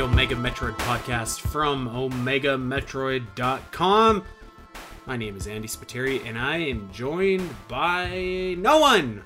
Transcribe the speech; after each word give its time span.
Omega 0.00 0.34
Metroid 0.34 0.76
podcast 0.78 1.40
from 1.40 1.86
OmegaMetroid.com. 1.90 4.24
My 5.06 5.16
name 5.18 5.36
is 5.36 5.46
Andy 5.46 5.68
Spiteri, 5.68 6.26
and 6.26 6.38
I 6.38 6.56
am 6.56 6.90
joined 6.90 7.50
by 7.68 8.54
no 8.56 8.78
one. 8.78 9.22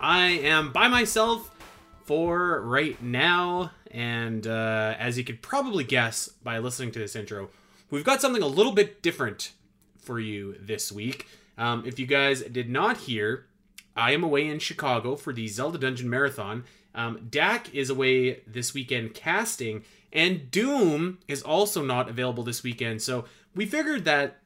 I 0.00 0.26
am 0.26 0.72
by 0.72 0.88
myself 0.88 1.56
for 2.04 2.60
right 2.62 3.00
now, 3.00 3.70
and 3.92 4.48
uh, 4.48 4.96
as 4.98 5.16
you 5.16 5.22
could 5.22 5.42
probably 5.42 5.84
guess 5.84 6.26
by 6.28 6.58
listening 6.58 6.90
to 6.92 6.98
this 6.98 7.14
intro, 7.14 7.50
we've 7.90 8.02
got 8.02 8.20
something 8.20 8.42
a 8.42 8.48
little 8.48 8.72
bit 8.72 9.02
different 9.02 9.52
for 10.00 10.18
you 10.18 10.56
this 10.60 10.90
week. 10.90 11.28
Um, 11.56 11.84
if 11.86 12.00
you 12.00 12.06
guys 12.06 12.42
did 12.42 12.68
not 12.68 12.96
hear, 12.96 13.46
I 13.94 14.10
am 14.10 14.24
away 14.24 14.48
in 14.48 14.58
Chicago 14.58 15.14
for 15.14 15.32
the 15.32 15.46
Zelda 15.46 15.78
Dungeon 15.78 16.10
Marathon. 16.10 16.64
Um, 16.96 17.28
Dak 17.30 17.72
is 17.74 17.90
away 17.90 18.40
this 18.46 18.74
weekend 18.74 19.14
casting, 19.14 19.84
and 20.12 20.50
Doom 20.50 21.18
is 21.28 21.42
also 21.42 21.84
not 21.84 22.08
available 22.08 22.42
this 22.42 22.62
weekend. 22.62 23.02
So 23.02 23.26
we 23.54 23.66
figured 23.66 24.04
that 24.06 24.38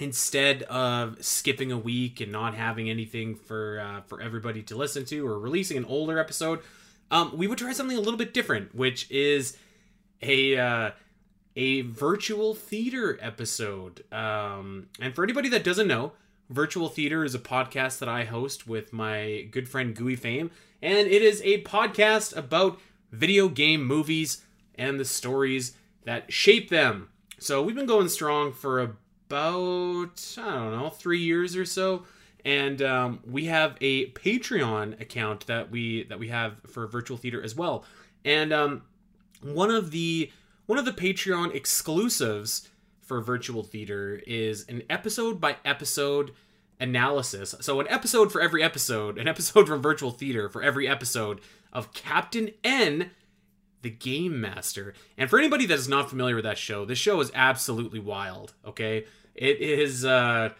instead 0.00 0.64
of 0.64 1.24
skipping 1.24 1.70
a 1.70 1.78
week 1.78 2.20
and 2.20 2.32
not 2.32 2.54
having 2.54 2.90
anything 2.90 3.36
for 3.36 3.80
uh, 3.80 4.00
for 4.02 4.20
everybody 4.20 4.62
to 4.64 4.76
listen 4.76 5.04
to 5.06 5.26
or 5.26 5.38
releasing 5.38 5.76
an 5.76 5.84
older 5.84 6.18
episode, 6.18 6.60
um, 7.10 7.36
we 7.36 7.46
would 7.46 7.58
try 7.58 7.72
something 7.72 7.96
a 7.96 8.00
little 8.00 8.18
bit 8.18 8.34
different, 8.34 8.74
which 8.74 9.10
is 9.10 9.56
a 10.20 10.58
uh, 10.58 10.90
a 11.56 11.82
virtual 11.82 12.54
theater 12.54 13.18
episode. 13.20 14.04
Um, 14.12 14.88
and 15.00 15.14
for 15.14 15.22
anybody 15.22 15.48
that 15.50 15.62
doesn't 15.62 15.86
know, 15.86 16.12
Virtual 16.50 16.88
Theater 16.88 17.24
is 17.24 17.34
a 17.34 17.38
podcast 17.38 17.98
that 18.00 18.08
I 18.08 18.24
host 18.24 18.66
with 18.66 18.92
my 18.92 19.48
good 19.50 19.68
friend 19.68 19.94
Gooey 19.94 20.16
Fame, 20.16 20.50
and 20.82 21.08
it 21.08 21.22
is 21.22 21.40
a 21.42 21.62
podcast 21.62 22.36
about 22.36 22.78
video 23.10 23.48
game 23.48 23.84
movies 23.84 24.44
and 24.74 25.00
the 25.00 25.04
stories 25.04 25.74
that 26.04 26.32
shape 26.32 26.68
them. 26.68 27.08
So 27.38 27.62
we've 27.62 27.74
been 27.74 27.86
going 27.86 28.08
strong 28.08 28.52
for 28.52 28.80
about 28.80 30.34
I 30.38 30.54
don't 30.54 30.72
know 30.72 30.90
three 30.90 31.20
years 31.20 31.56
or 31.56 31.64
so, 31.64 32.04
and 32.44 32.82
um, 32.82 33.20
we 33.24 33.46
have 33.46 33.76
a 33.80 34.10
Patreon 34.10 35.00
account 35.00 35.46
that 35.46 35.70
we 35.70 36.04
that 36.04 36.18
we 36.18 36.28
have 36.28 36.56
for 36.66 36.86
Virtual 36.86 37.16
Theater 37.16 37.42
as 37.42 37.56
well. 37.56 37.84
And 38.24 38.52
um, 38.52 38.82
one 39.42 39.70
of 39.70 39.92
the 39.92 40.30
one 40.66 40.78
of 40.78 40.84
the 40.84 40.92
Patreon 40.92 41.54
exclusives 41.54 42.68
for 43.04 43.20
Virtual 43.20 43.62
Theater 43.62 44.20
is 44.26 44.64
an 44.68 44.82
episode 44.88 45.40
by 45.40 45.56
episode 45.64 46.32
analysis. 46.80 47.54
So 47.60 47.80
an 47.80 47.86
episode 47.88 48.32
for 48.32 48.40
every 48.40 48.62
episode, 48.62 49.18
an 49.18 49.28
episode 49.28 49.68
from 49.68 49.82
Virtual 49.82 50.10
Theater 50.10 50.48
for 50.48 50.62
every 50.62 50.88
episode 50.88 51.40
of 51.72 51.92
Captain 51.92 52.50
N, 52.62 53.10
the 53.82 53.90
Game 53.90 54.40
Master. 54.40 54.94
And 55.18 55.28
for 55.28 55.38
anybody 55.38 55.66
that 55.66 55.78
is 55.78 55.88
not 55.88 56.08
familiar 56.08 56.34
with 56.34 56.44
that 56.44 56.58
show, 56.58 56.84
this 56.84 56.98
show 56.98 57.20
is 57.20 57.30
absolutely 57.34 58.00
wild. 58.00 58.54
Okay, 58.66 59.04
it 59.34 59.60
is. 59.60 60.04
uh 60.04 60.50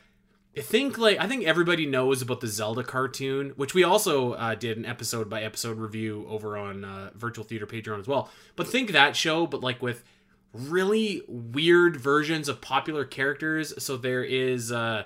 I 0.57 0.61
think 0.61 0.99
like 0.99 1.19
I 1.19 1.27
think 1.27 1.45
everybody 1.45 1.85
knows 1.85 2.23
about 2.23 2.41
the 2.41 2.47
Zelda 2.47 2.85
cartoon, 2.85 3.55
which 3.57 3.75
we 3.75 3.83
also 3.83 4.35
uh, 4.35 4.55
did 4.55 4.77
an 4.77 4.85
episode 4.85 5.29
by 5.29 5.43
episode 5.43 5.79
review 5.79 6.27
over 6.29 6.57
on 6.57 6.85
uh, 6.85 7.11
Virtual 7.17 7.45
Theater 7.45 7.67
Patreon 7.67 7.99
as 7.99 8.07
well. 8.07 8.31
But 8.55 8.69
think 8.69 8.93
that 8.93 9.17
show, 9.17 9.49
but 9.49 9.63
like 9.63 9.83
with 9.83 10.05
really 10.55 11.23
weird 11.29 11.97
versions 11.97 12.49
of 12.49 12.61
popular 12.61 13.05
characters. 13.05 13.75
So 13.83 13.97
there 13.97 14.25
is 14.25 14.73
uh, 14.73 15.05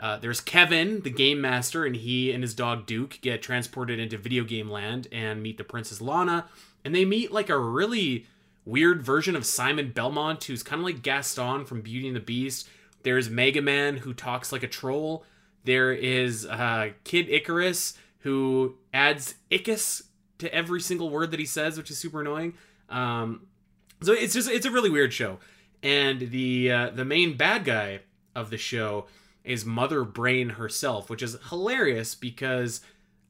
uh, 0.00 0.18
there's 0.18 0.40
Kevin, 0.40 1.02
the 1.02 1.10
game 1.10 1.40
master, 1.40 1.84
and 1.84 1.96
he 1.96 2.32
and 2.32 2.42
his 2.42 2.54
dog 2.54 2.86
Duke 2.86 3.18
get 3.20 3.42
transported 3.42 3.98
into 3.98 4.16
video 4.16 4.44
game 4.44 4.70
land 4.70 5.08
and 5.12 5.42
meet 5.42 5.58
the 5.58 5.64
Princess 5.64 6.00
Lana, 6.00 6.46
and 6.84 6.94
they 6.94 7.04
meet 7.04 7.32
like 7.32 7.50
a 7.50 7.58
really 7.58 8.26
weird 8.64 9.02
version 9.02 9.34
of 9.34 9.44
Simon 9.44 9.90
Belmont, 9.90 10.44
who's 10.44 10.62
kind 10.62 10.80
of 10.80 10.84
like 10.84 11.02
Gaston 11.02 11.64
from 11.64 11.80
Beauty 11.80 12.06
and 12.06 12.16
the 12.16 12.20
Beast. 12.20 12.68
There's 13.02 13.28
Mega 13.28 13.62
Man 13.62 13.98
who 13.98 14.14
talks 14.14 14.52
like 14.52 14.62
a 14.62 14.68
troll. 14.68 15.24
There 15.64 15.92
is 15.92 16.46
uh, 16.46 16.90
Kid 17.04 17.28
Icarus 17.28 17.94
who 18.20 18.76
adds 18.92 19.34
Icus 19.50 20.02
to 20.38 20.52
every 20.54 20.80
single 20.80 21.10
word 21.10 21.30
that 21.30 21.40
he 21.40 21.46
says, 21.46 21.78
which 21.78 21.90
is 21.90 21.98
super 21.98 22.20
annoying. 22.20 22.54
Um, 22.88 23.46
so 24.02 24.12
it's 24.12 24.34
just 24.34 24.50
it's 24.50 24.66
a 24.66 24.70
really 24.70 24.90
weird 24.90 25.12
show, 25.12 25.38
and 25.82 26.30
the 26.30 26.70
uh, 26.70 26.90
the 26.90 27.04
main 27.04 27.36
bad 27.36 27.64
guy 27.64 28.00
of 28.34 28.50
the 28.50 28.58
show 28.58 29.06
is 29.44 29.64
Mother 29.64 30.04
Brain 30.04 30.50
herself, 30.50 31.08
which 31.08 31.22
is 31.22 31.36
hilarious 31.48 32.14
because 32.14 32.80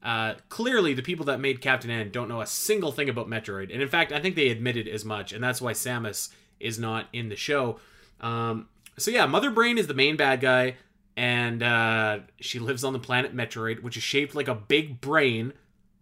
uh, 0.03 0.35
clearly 0.49 0.93
the 0.93 1.01
people 1.01 1.25
that 1.25 1.39
made 1.39 1.61
Captain 1.61 1.89
N 1.89 2.11
don't 2.11 2.27
know 2.27 2.41
a 2.41 2.47
single 2.47 2.91
thing 2.91 3.09
about 3.09 3.27
Metroid, 3.27 3.71
and 3.71 3.81
in 3.81 3.87
fact, 3.87 4.11
I 4.11 4.19
think 4.19 4.35
they 4.35 4.49
admitted 4.49 4.87
as 4.87 5.03
much, 5.05 5.33
and 5.33 5.43
that's 5.43 5.61
why 5.61 5.73
Samus 5.73 6.29
is 6.59 6.77
not 6.77 7.07
in 7.13 7.29
the 7.29 7.35
show. 7.35 7.79
Um, 8.21 8.67
so 8.97 9.11
yeah, 9.11 9.25
Mother 9.25 9.49
Brain 9.49 9.77
is 9.77 9.87
the 9.87 9.93
main 9.93 10.17
bad 10.17 10.41
guy, 10.41 10.75
and 11.15 11.63
uh, 11.63 12.19
she 12.39 12.59
lives 12.59 12.83
on 12.83 12.93
the 12.93 12.99
planet 12.99 13.35
Metroid, 13.35 13.81
which 13.81 13.97
is 13.97 14.03
shaped 14.03 14.35
like 14.35 14.47
a 14.47 14.55
big 14.55 15.01
brain, 15.01 15.53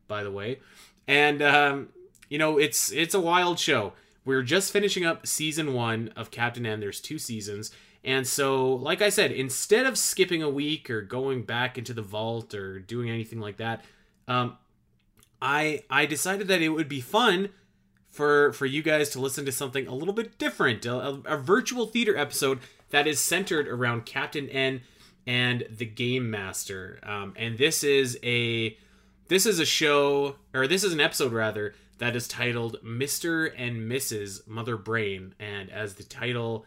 by 0.08 0.24
the 0.24 0.32
way. 0.32 0.60
And 1.08 1.42
um, 1.42 1.90
you 2.30 2.38
know, 2.38 2.58
it's 2.58 2.92
it's 2.92 3.14
a 3.14 3.20
wild 3.20 3.60
show. 3.60 3.94
We're 4.28 4.44
just 4.44 4.74
finishing 4.74 5.06
up 5.06 5.26
season 5.26 5.74
one 5.74 6.12
of 6.18 6.32
Captain 6.32 6.66
N. 6.66 6.82
There's 6.82 7.00
two 7.00 7.18
seasons. 7.18 7.72
And 8.04 8.28
so, 8.28 8.74
like 8.74 9.02
I 9.02 9.08
said, 9.08 9.32
instead 9.32 9.86
of 9.86 9.98
skipping 9.98 10.44
a 10.44 10.50
week 10.50 10.90
or 10.90 11.02
going 11.02 11.44
back 11.44 11.78
into 11.78 11.94
the 11.94 12.02
vault 12.02 12.54
or 12.54 12.78
doing 12.78 13.10
anything 13.10 13.40
like 13.40 13.56
that, 13.56 13.86
um, 14.28 14.58
I 15.42 15.84
I 15.90 16.06
decided 16.06 16.50
that 16.50 16.62
it 16.62 16.70
would 16.70 16.90
be 16.90 17.00
fun 17.00 17.52
for 18.10 18.52
for 18.52 18.66
you 18.66 18.84
guys 18.84 19.08
to 19.12 19.22
listen 19.22 19.46
to 19.46 19.52
something 19.54 19.88
a 19.88 19.96
little 19.96 20.14
bit 20.14 20.38
different, 20.38 20.86
a, 20.86 21.22
a 21.24 21.38
virtual 21.38 21.86
theater 21.86 22.18
episode 22.18 22.60
that 22.90 23.08
is 23.08 23.22
centered 23.22 23.70
around 23.70 24.06
Captain 24.06 24.50
N 24.50 24.82
and 25.26 25.66
the 25.72 25.86
Game 25.86 26.30
Master. 26.30 27.00
Um, 27.02 27.34
and 27.38 27.58
this 27.58 27.82
is 27.82 28.20
a 28.24 28.78
this 29.30 29.46
is 29.46 29.60
a 29.60 29.66
show 29.66 30.36
or 30.54 30.68
this 30.68 30.84
is 30.84 30.92
an 30.92 31.00
episode 31.00 31.32
rather 31.32 31.76
that 31.98 32.16
is 32.16 32.28
titled 32.28 32.78
Mr. 32.84 33.52
and 33.58 33.90
Mrs. 33.90 34.48
Mother 34.48 34.78
Brain. 34.78 35.34
And 35.40 35.70
as 35.70 35.96
the 35.96 36.04
title, 36.04 36.66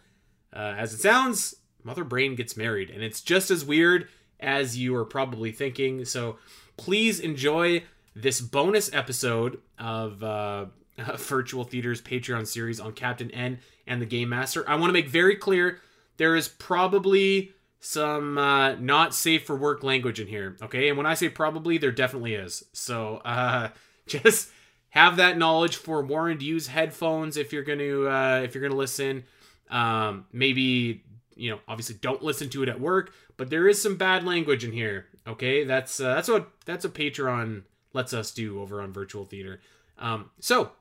uh, 0.53 0.75
as 0.77 0.93
it 0.93 0.99
sounds, 1.01 1.57
Mother 1.83 2.05
Brain 2.05 2.35
gets 2.35 2.57
married. 2.57 2.91
And 2.91 3.03
it's 3.03 3.21
just 3.21 3.51
as 3.51 3.65
weird 3.65 4.09
as 4.39 4.77
you 4.77 4.95
are 4.97 5.05
probably 5.05 5.53
thinking. 5.53 6.05
So 6.05 6.39
please 6.77 7.21
enjoy 7.21 7.85
this 8.15 8.41
bonus 8.41 8.93
episode 8.93 9.61
of 9.79 10.23
uh, 10.23 10.67
Virtual 11.17 11.65
Theater's 11.65 12.03
Patreon 12.03 12.47
series 12.47 12.81
on 12.81 12.93
Captain 12.93 13.31
N 13.31 13.61
and 13.87 14.03
the 14.03 14.07
Game 14.07 14.29
Master. 14.29 14.69
I 14.69 14.75
want 14.75 14.89
to 14.89 14.93
make 14.93 15.09
very 15.09 15.37
clear 15.37 15.81
there 16.17 16.37
is 16.37 16.49
probably 16.49 17.53
some 17.81 18.37
uh, 18.37 18.75
not 18.75 19.15
safe 19.15 19.45
for 19.47 19.57
work 19.57 19.83
language 19.83 20.21
in 20.21 20.27
here. 20.27 20.57
Okay. 20.63 20.89
And 20.89 20.97
when 20.97 21.07
I 21.07 21.15
say 21.15 21.29
probably, 21.29 21.79
there 21.79 21.93
definitely 21.93 22.35
is. 22.35 22.65
So 22.73 23.17
uh, 23.25 23.71
just 24.07 24.51
have 24.91 25.17
that 25.17 25.39
knowledge 25.39 25.77
for 25.77 26.03
warned 26.03 26.43
use 26.43 26.69
headphones 26.69 27.37
if 27.37 27.53
you're 27.53 27.63
going 27.63 27.79
to 27.79 28.09
uh, 28.09 28.41
if 28.45 28.55
you're 28.55 28.63
going 28.63 28.73
to 28.73 28.79
listen. 28.79 29.25
Um, 29.71 30.27
maybe 30.33 31.05
you 31.37 31.51
know 31.51 31.61
obviously 31.69 31.97
don't 32.01 32.23
listen 32.23 32.49
to 32.51 32.63
it 32.65 32.69
at 32.69 32.81
work 32.81 33.13
but 33.37 33.51
there 33.51 33.69
is 33.69 33.81
some 33.81 33.97
bad 33.97 34.25
language 34.25 34.65
in 34.65 34.73
here 34.73 35.07
okay? 35.27 35.65
That's 35.65 36.01
uh, 36.01 36.15
that's 36.15 36.29
what 36.29 36.51
that's 36.65 36.85
what 36.85 36.95
patreon 36.95 37.63
lets 37.93 38.13
us 38.13 38.31
do 38.31 38.61
over 38.61 38.81
on 38.81 38.93
virtual 38.93 39.25
theater. 39.25 39.61
Um, 39.99 40.31
so 40.41 40.73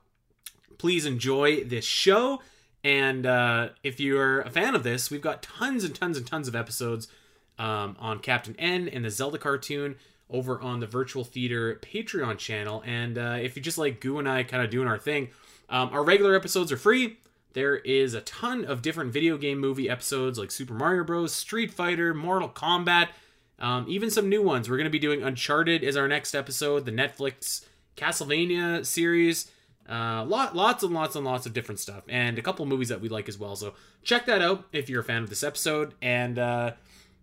please 0.78 1.06
enjoy 1.06 1.64
this 1.64 1.86
show 1.86 2.42
and 2.84 3.26
uh, 3.26 3.70
if 3.84 4.00
you're 4.00 4.42
a 4.42 4.50
fan 4.50 4.76
of 4.76 4.84
this 4.84 5.12
we've 5.12 5.22
got 5.22 5.44
tons 5.44 5.84
and 5.84 5.94
tons 5.94 6.18
and 6.18 6.26
tons 6.26 6.48
of 6.48 6.56
episodes 6.56 7.10
um, 7.58 7.98
on 8.00 8.20
captain 8.20 8.56
n 8.58 8.88
and 8.88 9.04
the 9.04 9.10
zelda 9.10 9.38
cartoon 9.38 9.98
over 10.30 10.62
on 10.62 10.80
the 10.80 10.88
Virtual 10.88 11.24
Theater 11.24 11.80
Patreon 11.82 12.38
channel. 12.38 12.84
And 12.86 13.18
uh, 13.18 13.38
if 13.42 13.56
you 13.56 13.62
just 13.62 13.78
like 13.78 14.00
Goo 14.00 14.20
and 14.20 14.30
I 14.30 14.44
kind 14.44 14.64
of 14.64 14.70
doing 14.70 14.88
our 14.88 15.00
thing, 15.00 15.30
um, 15.70 15.90
our 15.92 16.04
regular 16.04 16.36
episodes 16.36 16.72
are 16.72 16.78
free. 16.78 17.18
There 17.54 17.78
is 17.78 18.14
a 18.14 18.22
ton 18.22 18.64
of 18.66 18.82
different 18.82 19.12
video 19.12 19.38
game 19.38 19.60
movie 19.60 19.90
episodes 19.90 20.38
like 20.38 20.52
Super 20.52 20.74
Mario 20.74 21.04
Bros., 21.04 21.34
Street 21.34 21.72
Fighter, 21.72 22.14
Mortal 22.14 22.50
Kombat, 22.50 23.10
um, 23.58 23.86
even 23.90 24.12
some 24.12 24.30
new 24.30 24.42
ones. 24.42 24.70
We're 24.70 24.78
going 24.78 24.86
to 24.86 24.92
be 24.92 25.00
doing 25.00 25.24
Uncharted 25.24 25.84
is 25.84 25.98
our 25.98 26.08
next 26.08 26.36
episode, 26.36 26.86
the 26.86 26.92
Netflix 26.92 27.66
Castlevania 27.98 28.86
series. 28.86 29.52
Uh, 29.90 30.24
lot, 30.24 30.56
lots 30.56 30.84
and 30.84 30.94
lots 30.94 31.16
and 31.16 31.26
lots 31.26 31.48
of 31.48 31.54
different 31.54 31.80
stuff, 31.80 32.04
and 32.08 32.38
a 32.38 32.44
couple 32.44 32.64
movies 32.68 32.90
that 32.90 33.02
we 33.02 33.10
like 33.10 33.28
as 33.28 33.40
well. 33.40 33.56
So 33.56 33.74
check 34.04 34.28
that 34.28 34.40
out 34.40 34.66
if 34.72 34.88
you're 34.88 35.02
a 35.02 35.04
fan 35.04 35.24
of 35.24 35.30
this 35.30 35.42
episode. 35.42 35.96
And 36.00 36.38
uh, 36.38 36.74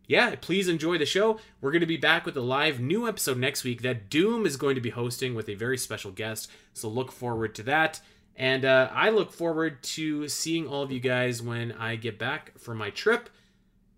yeah, 0.07 0.35
please 0.41 0.69
enjoy 0.69 0.99
the 0.99 1.07
show. 1.07 1.41
We're 1.61 1.73
going 1.73 1.81
to 1.81 1.87
be 1.87 1.97
back 1.97 2.25
with 2.25 2.37
a 2.37 2.41
live 2.41 2.79
new 2.79 3.09
episode 3.09 3.39
next 3.39 3.65
week 3.65 3.83
that 3.83 4.09
Doom 4.09 4.47
is 4.47 4.57
going 4.57 4.77
to 4.77 4.81
be 4.81 4.91
hosting 4.91 5.35
with 5.35 5.49
a 5.49 5.55
very 5.55 5.77
special 5.77 6.13
guest. 6.13 6.51
So 6.75 6.89
look 6.89 7.11
forward 7.11 7.55
to 7.57 7.63
that. 7.65 8.01
And 8.37 8.65
uh, 8.65 8.91
I 8.93 9.11
look 9.11 9.33
forward 9.33 9.83
to 9.83 10.29
seeing 10.29 10.69
all 10.69 10.83
of 10.83 10.93
you 10.93 11.01
guys 11.01 11.43
when 11.43 11.73
I 11.73 11.97
get 11.97 12.19
back 12.19 12.57
from 12.59 12.79
my 12.79 12.91
trip. 12.91 13.31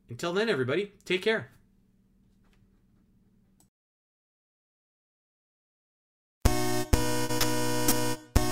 Until 0.08 0.32
then, 0.32 0.48
everybody, 0.48 0.92
take 1.04 1.22
care. 1.22 1.50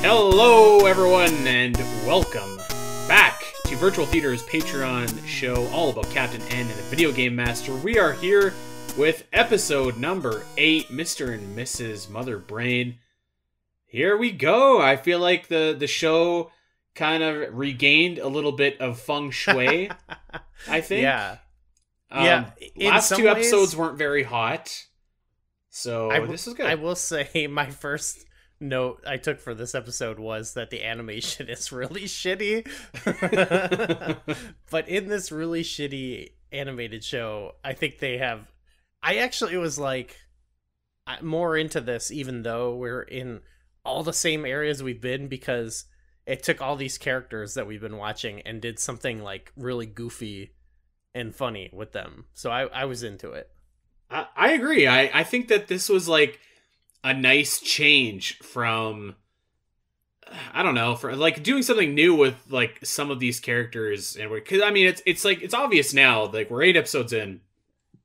Hello, 0.02 0.86
everyone, 0.86 1.34
and 1.46 1.76
welcome 2.06 2.60
Virtual 3.78 4.06
Theater's 4.06 4.42
Patreon 4.44 5.24
show 5.26 5.66
all 5.68 5.90
about 5.90 6.08
Captain 6.10 6.40
N 6.50 6.60
and 6.60 6.70
the 6.70 6.82
Video 6.84 7.12
Game 7.12 7.36
Master. 7.36 7.74
We 7.76 7.98
are 7.98 8.12
here 8.12 8.54
with 8.96 9.24
episode 9.32 9.96
number 9.98 10.44
eight, 10.56 10.88
Mr. 10.88 11.32
and 11.34 11.56
Mrs. 11.56 12.08
Mother 12.10 12.38
Brain. 12.38 12.98
Here 13.86 14.16
we 14.16 14.32
go. 14.32 14.80
I 14.80 14.96
feel 14.96 15.18
like 15.20 15.48
the 15.48 15.74
the 15.78 15.86
show 15.86 16.50
kind 16.94 17.22
of 17.22 17.54
regained 17.56 18.18
a 18.18 18.28
little 18.28 18.52
bit 18.52 18.80
of 18.80 18.98
feng 18.98 19.30
shui. 19.30 19.90
I 20.68 20.80
think. 20.80 21.02
Yeah. 21.02 21.36
Um, 22.10 22.24
Yeah, 22.24 22.50
Last 22.90 23.10
two 23.14 23.24
ways- 23.26 23.32
episodes 23.36 23.76
weren't 23.76 23.98
very 23.98 24.22
hot, 24.22 24.74
so 25.70 26.10
w- 26.10 26.30
this 26.30 26.46
is 26.46 26.54
good. 26.54 26.66
I 26.66 26.74
will 26.76 26.96
say 26.96 27.46
my 27.50 27.70
first 27.70 28.24
note 28.60 29.02
I 29.06 29.16
took 29.16 29.40
for 29.40 29.54
this 29.54 29.74
episode 29.74 30.18
was 30.18 30.54
that 30.54 30.70
the 30.70 30.84
animation 30.84 31.48
is 31.50 31.72
really 31.72 32.04
shitty. 32.04 32.66
but 34.70 34.88
in 34.88 35.08
this 35.08 35.32
really 35.32 35.62
shitty 35.62 36.30
animated 36.52 37.04
show, 37.04 37.52
I 37.64 37.72
think 37.74 37.98
they 37.98 38.18
have 38.18 38.50
I 39.02 39.16
actually 39.16 39.56
was 39.56 39.78
like 39.78 40.16
I- 41.06 41.20
more 41.22 41.56
into 41.56 41.80
this 41.80 42.10
even 42.10 42.42
though 42.42 42.74
we're 42.76 43.02
in 43.02 43.40
all 43.84 44.02
the 44.02 44.12
same 44.12 44.44
areas 44.44 44.82
we've 44.82 45.00
been 45.00 45.28
because 45.28 45.84
it 46.26 46.42
took 46.42 46.60
all 46.60 46.74
these 46.74 46.98
characters 46.98 47.54
that 47.54 47.68
we've 47.68 47.80
been 47.80 47.98
watching 47.98 48.40
and 48.40 48.60
did 48.60 48.80
something 48.80 49.22
like 49.22 49.52
really 49.56 49.86
goofy 49.86 50.52
and 51.14 51.34
funny 51.34 51.70
with 51.72 51.92
them. 51.92 52.24
So 52.34 52.50
I 52.50 52.62
I 52.64 52.84
was 52.86 53.02
into 53.02 53.30
it. 53.32 53.48
I, 54.10 54.26
I 54.36 54.52
agree. 54.52 54.86
I, 54.86 55.10
I 55.12 55.24
think 55.24 55.48
that 55.48 55.68
this 55.68 55.88
was 55.88 56.08
like 56.08 56.40
a 57.06 57.14
nice 57.14 57.60
change 57.60 58.36
from 58.38 59.14
I 60.52 60.64
don't 60.64 60.74
know 60.74 60.96
for 60.96 61.14
like 61.14 61.44
doing 61.44 61.62
something 61.62 61.94
new 61.94 62.16
with 62.16 62.34
like 62.50 62.84
some 62.84 63.12
of 63.12 63.20
these 63.20 63.38
characters 63.38 64.16
and 64.16 64.28
because 64.28 64.60
I 64.60 64.72
mean 64.72 64.88
it's 64.88 65.02
it's 65.06 65.24
like 65.24 65.40
it's 65.40 65.54
obvious 65.54 65.94
now 65.94 66.26
like 66.26 66.50
we're 66.50 66.64
eight 66.64 66.76
episodes 66.76 67.12
in. 67.12 67.42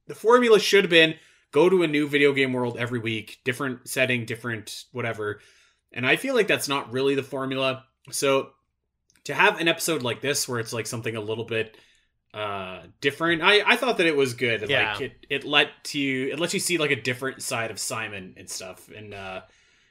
The 0.06 0.14
formula 0.14 0.60
should 0.60 0.84
have 0.84 0.92
been 0.92 1.16
go 1.52 1.68
to 1.68 1.82
a 1.82 1.88
new 1.88 2.08
video 2.08 2.32
game 2.32 2.54
world 2.54 2.78
every 2.78 3.00
week, 3.00 3.40
different 3.44 3.90
setting, 3.90 4.26
different 4.26 4.86
whatever. 4.92 5.40
And 5.92 6.06
I 6.06 6.16
feel 6.16 6.36
like 6.36 6.48
that's 6.48 6.70
not 6.70 6.94
really 6.94 7.16
the 7.16 7.24
formula. 7.24 7.86
So 8.12 8.52
to 9.24 9.34
have 9.34 9.60
an 9.60 9.68
episode 9.68 10.04
like 10.04 10.22
this 10.22 10.48
where 10.48 10.60
it's 10.60 10.74
like 10.74 10.86
something 10.86 11.16
a 11.16 11.22
little 11.22 11.46
bit 11.46 11.76
uh 12.34 12.84
different. 13.02 13.42
I 13.42 13.62
i 13.66 13.76
thought 13.76 13.98
that 13.98 14.08
it 14.08 14.16
was 14.16 14.34
good. 14.34 14.70
Yeah. 14.70 14.94
like 14.94 15.02
it 15.02 15.26
it 15.30 15.44
let 15.44 15.94
you 15.94 16.28
it 16.32 16.40
lets 16.40 16.54
you 16.54 16.60
see 16.60 16.78
like 16.78 16.92
a 16.92 17.02
different 17.02 17.42
side 17.42 17.72
of 17.72 17.80
simon 17.80 18.34
and 18.38 18.50
stuff. 18.50 18.90
And 18.96 19.14
uh 19.14 19.42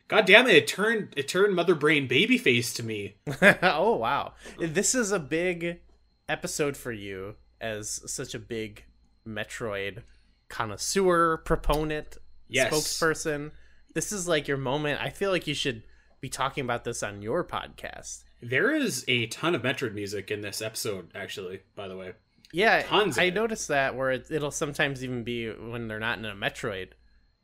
god 0.08 0.24
damn 0.26 0.46
it 0.46 0.54
it 0.54 0.66
turned 0.66 1.12
it 1.16 1.28
turned 1.28 1.54
mother 1.54 1.74
brain 1.74 2.08
babyface 2.08 2.74
to 2.76 2.82
me. 2.82 3.16
Oh 3.62 3.96
wow. 3.96 4.32
This 4.58 4.94
is 4.94 5.12
a 5.12 5.18
big 5.18 5.80
episode 6.28 6.76
for 6.76 6.92
you 6.92 7.34
as 7.60 8.00
such 8.10 8.34
a 8.34 8.38
big 8.38 8.84
metroid 9.28 10.02
connoisseur 10.48 11.38
proponent 11.38 12.16
Yes. 12.48 12.72
spokesperson. 12.72 13.52
This 13.94 14.10
is 14.12 14.26
like 14.26 14.48
your 14.48 14.56
moment. 14.56 15.00
I 15.00 15.10
feel 15.10 15.30
like 15.30 15.46
you 15.46 15.54
should 15.54 15.82
be 16.20 16.28
talking 16.28 16.64
about 16.64 16.84
this 16.84 17.02
on 17.02 17.22
your 17.22 17.44
podcast. 17.44 18.24
There 18.42 18.74
is 18.74 19.04
a 19.06 19.26
ton 19.26 19.54
of 19.54 19.62
metroid 19.62 19.94
music 19.94 20.30
in 20.30 20.40
this 20.40 20.60
episode 20.62 21.10
actually 21.14 21.60
by 21.76 21.86
the 21.86 21.96
way 21.96 22.12
yeah 22.52 22.82
Tons 22.82 23.18
i 23.18 23.30
noticed 23.30 23.68
that 23.68 23.96
where 23.96 24.10
it, 24.10 24.30
it'll 24.30 24.50
sometimes 24.50 25.04
even 25.04 25.22
be 25.24 25.50
when 25.50 25.88
they're 25.88 26.00
not 26.00 26.18
in 26.18 26.24
a 26.24 26.34
metroid 26.34 26.88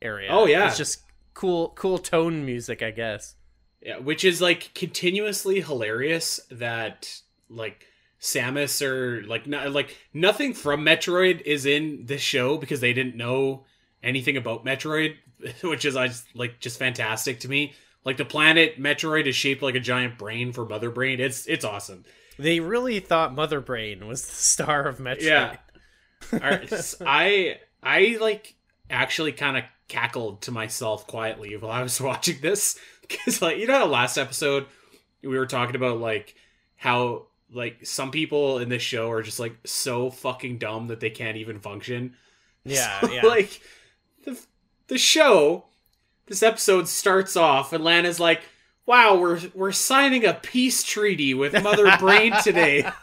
area. 0.01 0.29
Oh, 0.31 0.45
yeah. 0.45 0.67
it's 0.67 0.77
just 0.77 1.03
cool 1.33 1.69
cool 1.75 1.97
tone 1.97 2.45
music 2.45 2.81
i 2.81 2.91
guess. 2.91 3.35
Yeah 3.81 3.99
which 3.99 4.23
is 4.23 4.41
like 4.41 4.73
continuously 4.73 5.61
hilarious 5.61 6.39
that 6.51 7.21
like 7.49 7.85
samus 8.19 8.81
or 8.81 9.23
like 9.27 9.45
no, 9.47 9.69
like 9.69 9.95
nothing 10.13 10.53
from 10.53 10.83
metroid 10.83 11.41
is 11.41 11.65
in 11.65 12.05
this 12.05 12.21
show 12.21 12.57
because 12.57 12.81
they 12.81 12.93
didn't 12.93 13.15
know 13.15 13.65
anything 14.01 14.35
about 14.35 14.65
metroid 14.65 15.15
which 15.61 15.85
is 15.85 15.95
I 15.95 16.07
just, 16.07 16.35
like 16.35 16.59
just 16.59 16.79
fantastic 16.79 17.41
to 17.41 17.49
me. 17.49 17.73
Like 18.03 18.17
the 18.17 18.25
planet 18.25 18.81
metroid 18.81 19.27
is 19.27 19.35
shaped 19.35 19.61
like 19.61 19.75
a 19.75 19.79
giant 19.79 20.17
brain 20.17 20.51
for 20.51 20.65
mother 20.65 20.89
brain. 20.89 21.19
It's 21.19 21.45
it's 21.47 21.65
awesome 21.65 22.05
they 22.39 22.59
really 22.59 22.99
thought 22.99 23.33
mother 23.35 23.61
brain 23.61 24.07
was 24.07 24.25
the 24.25 24.33
star 24.33 24.87
of 24.87 24.97
metroid 24.99 25.21
Yeah. 25.23 25.55
Right, 26.31 26.93
I 27.05 27.59
I 27.83 28.17
like 28.19 28.55
actually 28.89 29.31
kind 29.33 29.57
of 29.57 29.63
cackled 29.87 30.41
to 30.43 30.51
myself 30.51 31.07
quietly 31.07 31.55
while 31.57 31.71
I 31.71 31.81
was 31.83 31.99
watching 32.01 32.37
this 32.41 32.77
because 33.01 33.41
like 33.41 33.57
you 33.57 33.67
know 33.67 33.79
how 33.79 33.85
last 33.85 34.17
episode 34.17 34.65
we 35.21 35.37
were 35.37 35.45
talking 35.45 35.75
about 35.75 35.99
like 35.99 36.35
how 36.75 37.27
like 37.51 37.85
some 37.85 38.11
people 38.11 38.59
in 38.59 38.67
this 38.69 38.81
show 38.81 39.09
are 39.09 39.21
just 39.21 39.39
like 39.39 39.55
so 39.65 40.09
fucking 40.09 40.57
dumb 40.57 40.87
that 40.87 40.99
they 40.99 41.09
can't 41.09 41.37
even 41.37 41.59
function. 41.59 42.15
yeah 42.65 42.99
So, 42.99 43.11
yeah 43.11 43.21
Like 43.25 43.61
the 44.25 44.37
the 44.87 44.97
show, 44.97 45.65
this 46.25 46.43
episode 46.43 46.87
starts 46.87 47.35
off 47.37 47.73
and 47.73 47.83
Lana's 47.83 48.19
like. 48.19 48.41
Wow, 48.87 49.17
we're 49.17 49.39
we're 49.53 49.73
signing 49.73 50.25
a 50.25 50.33
peace 50.33 50.81
treaty 50.81 51.33
with 51.33 51.51
Mother 51.61 51.95
Brain 51.99 52.33
today. 52.41 52.83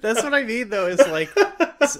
That's 0.00 0.22
what 0.22 0.32
I 0.34 0.44
mean, 0.44 0.70
though. 0.70 0.86
Is 0.86 0.98
like 1.08 1.30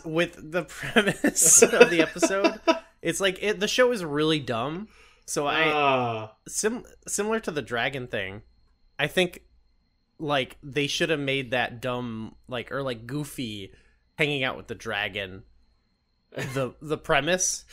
with 0.06 0.38
the 0.52 0.62
premise 0.64 1.62
of 1.62 1.90
the 1.90 2.00
episode, 2.00 2.58
it's 3.02 3.20
like 3.20 3.42
it, 3.42 3.60
the 3.60 3.68
show 3.68 3.92
is 3.92 4.02
really 4.04 4.40
dumb. 4.40 4.88
So 5.26 5.46
I 5.46 5.64
Ah. 5.70 6.32
sim 6.48 6.84
similar 7.06 7.40
to 7.40 7.50
the 7.50 7.60
dragon 7.62 8.06
thing. 8.06 8.40
I 8.98 9.06
think 9.06 9.42
like 10.18 10.56
they 10.62 10.86
should 10.86 11.10
have 11.10 11.20
made 11.20 11.50
that 11.50 11.82
dumb 11.82 12.34
like 12.48 12.72
or 12.72 12.82
like 12.82 13.06
goofy 13.06 13.72
hanging 14.16 14.42
out 14.44 14.56
with 14.56 14.66
the 14.66 14.74
dragon 14.74 15.42
the 16.32 16.74
the 16.82 16.98
premise 16.98 17.64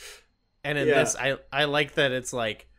and 0.62 0.78
in 0.78 0.86
Yeah. 0.86 1.00
this 1.02 1.16
i 1.18 1.36
i 1.52 1.64
like 1.64 1.94
that 1.94 2.12
it's 2.12 2.32
like 2.32 2.68
y- 2.70 2.75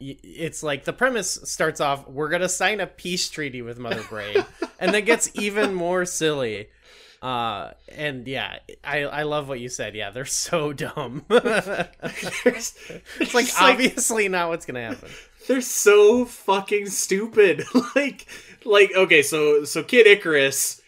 it's 0.00 0.62
like 0.62 0.84
the 0.84 0.92
premise 0.92 1.38
starts 1.44 1.80
off 1.80 2.08
we're 2.08 2.28
gonna 2.30 2.48
sign 2.48 2.80
a 2.80 2.86
peace 2.86 3.28
treaty 3.28 3.62
with 3.62 3.78
mother 3.78 4.02
brain 4.04 4.36
and 4.78 4.94
then 4.94 5.04
gets 5.04 5.30
even 5.34 5.74
more 5.74 6.04
silly 6.04 6.68
uh 7.22 7.70
and 7.92 8.26
yeah 8.26 8.56
i 8.82 9.02
i 9.02 9.22
love 9.24 9.46
what 9.46 9.60
you 9.60 9.68
said 9.68 9.94
yeah 9.94 10.10
they're 10.10 10.24
so 10.24 10.72
dumb 10.72 11.22
it's 11.30 12.74
like 13.18 13.34
like, 13.34 13.48
obviously 13.60 14.28
not 14.28 14.48
what's 14.48 14.64
gonna 14.64 14.80
happen 14.80 15.10
they're 15.46 15.60
so 15.60 16.26
fucking 16.26 16.86
stupid. 16.90 17.64
like, 17.96 18.26
like 18.64 18.92
okay, 18.94 19.22
so 19.22 19.64
so 19.64 19.82
Kid 19.82 20.06
Icarus 20.06 20.80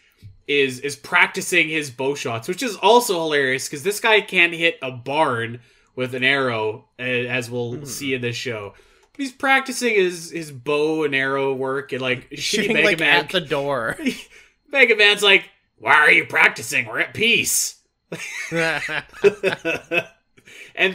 is 0.47 0.79
is 0.79 0.95
practicing 0.95 1.67
his 1.67 1.89
bow 1.91 2.15
shots, 2.15 2.47
which 2.47 2.63
is 2.63 2.75
also 2.77 3.15
hilarious 3.15 3.67
because 3.67 3.83
this 3.83 3.99
guy 3.99 4.21
can't 4.21 4.53
hit 4.53 4.77
a 4.81 4.91
barn 4.91 5.59
with 5.95 6.15
an 6.15 6.23
arrow, 6.23 6.85
as 6.97 7.49
we'll 7.49 7.77
Hmm. 7.77 7.85
see 7.85 8.13
in 8.13 8.21
this 8.21 8.35
show. 8.37 8.73
He's 9.15 9.31
practicing 9.31 9.93
his 9.95 10.31
his 10.31 10.51
bow 10.51 11.03
and 11.03 11.13
arrow 11.13 11.53
work, 11.53 11.91
and 11.91 12.01
like 12.01 12.27
shooting 12.33 12.73
Mega 12.73 12.87
like 12.87 12.99
Man. 12.99 13.25
at 13.25 13.29
the 13.29 13.41
door 13.41 13.97
Mega 14.71 14.95
Man's 14.95 15.21
like, 15.23 15.49
"Why 15.77 15.93
are 15.93 16.11
you 16.11 16.25
practicing? 16.25 16.87
We're 16.87 16.99
at 16.99 17.13
peace." 17.13 17.79
and 18.51 18.83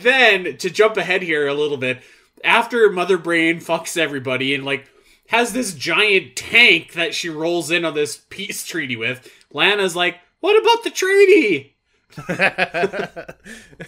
then 0.02 0.56
to 0.56 0.70
jump 0.70 0.96
ahead 0.96 1.22
here 1.22 1.48
a 1.48 1.54
little 1.54 1.76
bit, 1.76 2.00
after 2.44 2.90
Mother 2.90 3.18
Brain 3.18 3.58
fucks 3.58 3.96
everybody 3.96 4.54
and 4.54 4.64
like 4.64 4.88
has 5.28 5.52
this 5.52 5.74
giant 5.74 6.36
tank 6.36 6.92
that 6.94 7.14
she 7.14 7.28
rolls 7.28 7.70
in 7.70 7.84
on 7.84 7.94
this 7.94 8.22
peace 8.30 8.64
treaty 8.64 8.96
with, 8.96 9.30
Lana's 9.52 9.96
like, 9.96 10.16
"What 10.40 10.60
about 10.60 10.84
the 10.84 10.90
treaty?" 10.90 11.76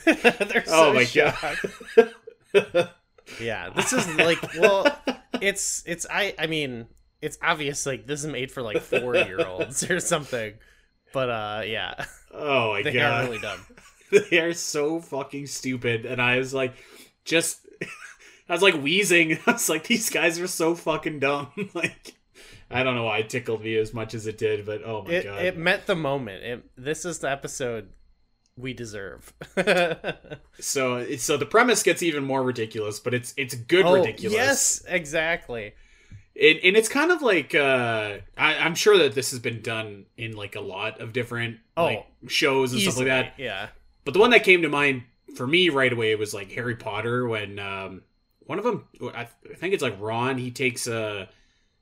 They're 0.05 0.65
oh 0.67 0.67
so 0.67 0.91
Oh 0.91 0.95
my 0.95 1.05
shocked. 1.05 1.67
Yeah, 3.41 3.71
this 3.77 3.93
is 3.93 4.07
like 4.17 4.39
well, 4.55 4.87
it's 5.41 5.83
it's 5.87 6.07
I 6.11 6.35
I 6.39 6.47
mean 6.47 6.87
it's 7.23 7.39
obvious 7.43 7.87
like 7.87 8.07
this 8.07 8.21
is 8.25 8.31
made 8.31 8.51
for 8.51 8.63
like 8.63 8.81
four 8.81 9.15
year 9.17 9.45
olds 9.47 9.89
or 9.91 10.01
something, 10.01 10.55
but 11.13 11.29
uh 11.31 11.63
yeah, 11.67 12.05
Oh 12.33 12.73
my 12.73 12.83
they 12.85 12.93
god, 12.93 13.25
are 13.25 13.27
really 13.29 13.41
dumb. 13.41 13.61
they 14.31 14.39
are 14.41 14.53
so 14.55 15.01
fucking 15.01 15.47
stupid. 15.47 16.07
And 16.07 16.21
I 16.21 16.39
was 16.39 16.53
like, 16.55 16.75
just, 17.25 17.61
I 18.49 18.53
was 18.53 18.63
like 18.63 18.75
wheezing. 18.75 19.39
I 19.47 19.53
was 19.53 19.69
like, 19.69 19.85
these 19.87 20.11
guys 20.11 20.39
are 20.41 20.47
so 20.49 20.75
fucking 20.75 21.21
dumb. 21.21 21.49
like, 21.75 22.15
I 22.71 22.83
don't 22.83 22.95
know 22.97 23.05
why 23.05 23.19
it 23.19 23.31
tickled 23.31 23.63
me 23.63 23.77
as 23.77 23.93
much 23.95 24.15
as 24.15 24.27
it 24.27 24.39
did, 24.39 24.67
but 24.67 24.83
oh 24.85 25.03
my 25.07 25.13
It 25.13 25.25
god. 25.25 25.45
it 25.45 25.57
met 25.57 25.87
the 25.87 25.95
moment. 25.97 26.43
It, 26.43 26.65
this 26.77 27.05
is 27.05 27.19
the 27.21 27.31
episode 27.31 27.89
we 28.61 28.73
deserve. 28.75 29.33
so, 30.61 31.07
so 31.17 31.37
the 31.37 31.47
premise 31.47 31.83
gets 31.83 32.03
even 32.03 32.25
more 32.25 32.43
ridiculous, 32.43 33.01
but 33.01 33.15
it's 33.15 33.35
it's 33.37 33.55
good 33.55 33.85
Oh, 33.87 33.95
ridiculous. 33.95 34.35
Yes, 34.35 34.85
exactly. 34.87 35.75
and, 36.41 36.59
and 36.63 36.77
it's 36.77 36.89
kind 36.89 37.11
of 37.11 37.23
like 37.23 37.55
uh 37.55 38.19
I, 38.39 38.55
i'm 38.55 38.75
sure 38.77 38.97
that 38.99 39.15
this 39.15 39.31
has 39.33 39.41
been 39.41 39.63
done 39.63 40.07
in 40.17 40.33
like 40.37 40.55
a 40.55 40.61
lot 40.61 41.01
of 41.01 41.13
different 41.13 41.59
Oh, 41.77 41.85
like 41.87 42.07
shows 42.29 42.73
and 42.73 42.81
stuff 42.81 42.99
like 42.99 43.07
that 43.09 43.35
Yeah. 43.37 43.69
but 44.05 44.15
the 44.15 44.21
one 44.21 44.31
that 44.31 44.45
came 44.45 44.63
to 44.63 44.69
mind 44.69 45.03
for 45.37 45.47
me 45.47 45.69
right 45.71 45.93
away 45.93 46.15
was 46.15 46.33
like 46.33 46.51
harry 46.53 46.77
potter 46.77 47.27
when 47.27 47.59
um 47.59 48.03
one 48.47 48.59
of 48.59 48.65
them. 48.65 48.85
I 49.15 49.29
think 49.59 49.75
it's 49.75 49.83
like 49.83 49.97
Ron. 50.01 50.37
He 50.37 50.51
takes 50.51 50.89
a 50.89 51.29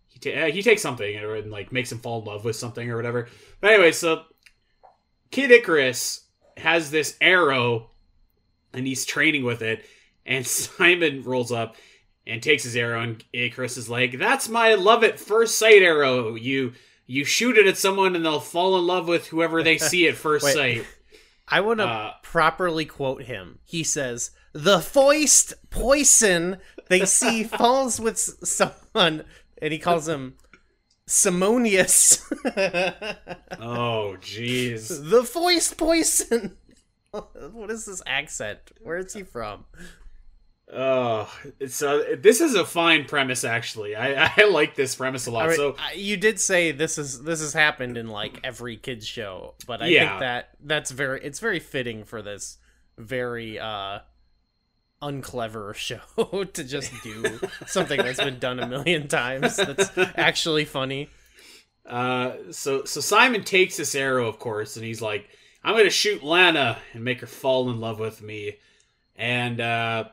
he 0.08 0.18
ta- 0.18 0.38
uh, 0.38 0.50
he 0.50 0.60
takes 0.62 0.82
something 0.82 1.16
and 1.16 1.50
like 1.50 1.72
makes 1.72 1.90
him 1.90 1.98
fall 1.98 2.20
in 2.20 2.26
love 2.26 2.44
with 2.44 2.56
something 2.56 2.90
or 2.90 2.96
whatever. 2.96 3.26
But 3.62 3.70
anyway, 3.72 3.92
so 3.92 4.24
Kid 5.30 5.50
Icarus 5.50 6.24
has 6.58 6.90
this 6.90 7.16
arrow, 7.20 7.90
and 8.72 8.86
he's 8.86 9.04
training 9.04 9.44
with 9.44 9.62
it. 9.62 9.84
And 10.26 10.46
Simon 10.46 11.22
rolls 11.22 11.52
up 11.52 11.76
and 12.26 12.42
takes 12.42 12.64
his 12.64 12.76
arrow, 12.76 13.00
and 13.00 13.24
Icarus 13.32 13.76
is 13.76 13.88
like, 13.88 14.18
"That's 14.18 14.48
my 14.48 14.74
love 14.74 15.02
at 15.04 15.18
first 15.18 15.58
sight 15.58 15.82
arrow. 15.82 16.34
You 16.34 16.72
you 17.06 17.24
shoot 17.24 17.56
it 17.56 17.66
at 17.66 17.78
someone, 17.78 18.14
and 18.14 18.24
they'll 18.24 18.40
fall 18.40 18.78
in 18.78 18.86
love 18.86 19.08
with 19.08 19.28
whoever 19.28 19.62
they 19.62 19.78
see 19.78 20.06
at 20.08 20.14
first 20.16 20.52
sight." 20.52 20.84
I 21.50 21.60
want 21.60 21.80
to 21.80 21.86
Uh, 21.86 22.12
properly 22.22 22.84
quote 22.84 23.22
him. 23.22 23.58
He 23.64 23.82
says, 23.82 24.32
"The 24.52 24.80
foist 24.80 25.54
poison 25.70 26.58
they 26.88 27.06
see 27.06 27.44
falls 27.58 27.98
with 27.98 28.18
someone," 28.18 29.24
and 29.62 29.72
he 29.72 29.78
calls 29.78 30.06
him 30.06 30.36
Simonius. 31.08 32.22
Oh, 33.60 34.16
jeez. 34.20 35.10
the 35.10 35.22
voice 35.22 35.72
poison. 35.74 36.56
what 37.10 37.70
is 37.70 37.86
this 37.86 38.02
accent? 38.06 38.58
Where 38.82 38.98
is 38.98 39.14
he 39.14 39.22
from? 39.22 39.64
Oh, 40.70 41.32
it's 41.58 41.74
so 41.76 42.04
this 42.18 42.42
is 42.42 42.54
a 42.54 42.64
fine 42.64 43.06
premise, 43.06 43.42
actually. 43.42 43.96
I, 43.96 44.30
I 44.36 44.44
like 44.44 44.74
this 44.74 44.94
premise 44.94 45.26
a 45.26 45.30
lot. 45.30 45.46
Right, 45.48 45.56
so 45.56 45.76
you 45.94 46.18
did 46.18 46.38
say 46.38 46.72
this 46.72 46.98
is 46.98 47.22
this 47.22 47.40
has 47.40 47.54
happened 47.54 47.96
in 47.96 48.08
like 48.08 48.38
every 48.44 48.76
kids 48.76 49.06
show, 49.06 49.54
but 49.66 49.80
I 49.80 49.86
Yeah. 49.86 50.08
think 50.10 50.20
that 50.20 50.50
that's 50.62 50.90
very 50.90 51.20
it's 51.24 51.40
very 51.40 51.58
fitting 51.58 52.04
for 52.04 52.20
this 52.20 52.58
very 52.98 53.58
uh 53.58 54.00
unclever 55.02 55.72
show 55.76 56.00
to 56.52 56.64
just 56.64 56.92
do 57.02 57.40
something 57.66 57.98
that's 57.98 58.22
been 58.22 58.38
done 58.38 58.58
a 58.60 58.66
million 58.66 59.08
times 59.08 59.56
that's 59.56 59.90
actually 60.16 60.64
funny. 60.64 61.08
Uh, 61.86 62.32
so 62.50 62.84
so 62.84 63.00
Simon 63.00 63.44
takes 63.44 63.76
this 63.76 63.94
arrow, 63.94 64.28
of 64.28 64.38
course, 64.38 64.76
and 64.76 64.84
he's 64.84 65.00
like, 65.00 65.26
"I'm 65.64 65.76
gonna 65.76 65.88
shoot 65.90 66.22
Lana 66.22 66.78
and 66.92 67.02
make 67.04 67.20
her 67.20 67.26
fall 67.26 67.70
in 67.70 67.80
love 67.80 67.98
with 67.98 68.20
me." 68.20 68.56
And 69.16 69.60
uh, 69.60 70.04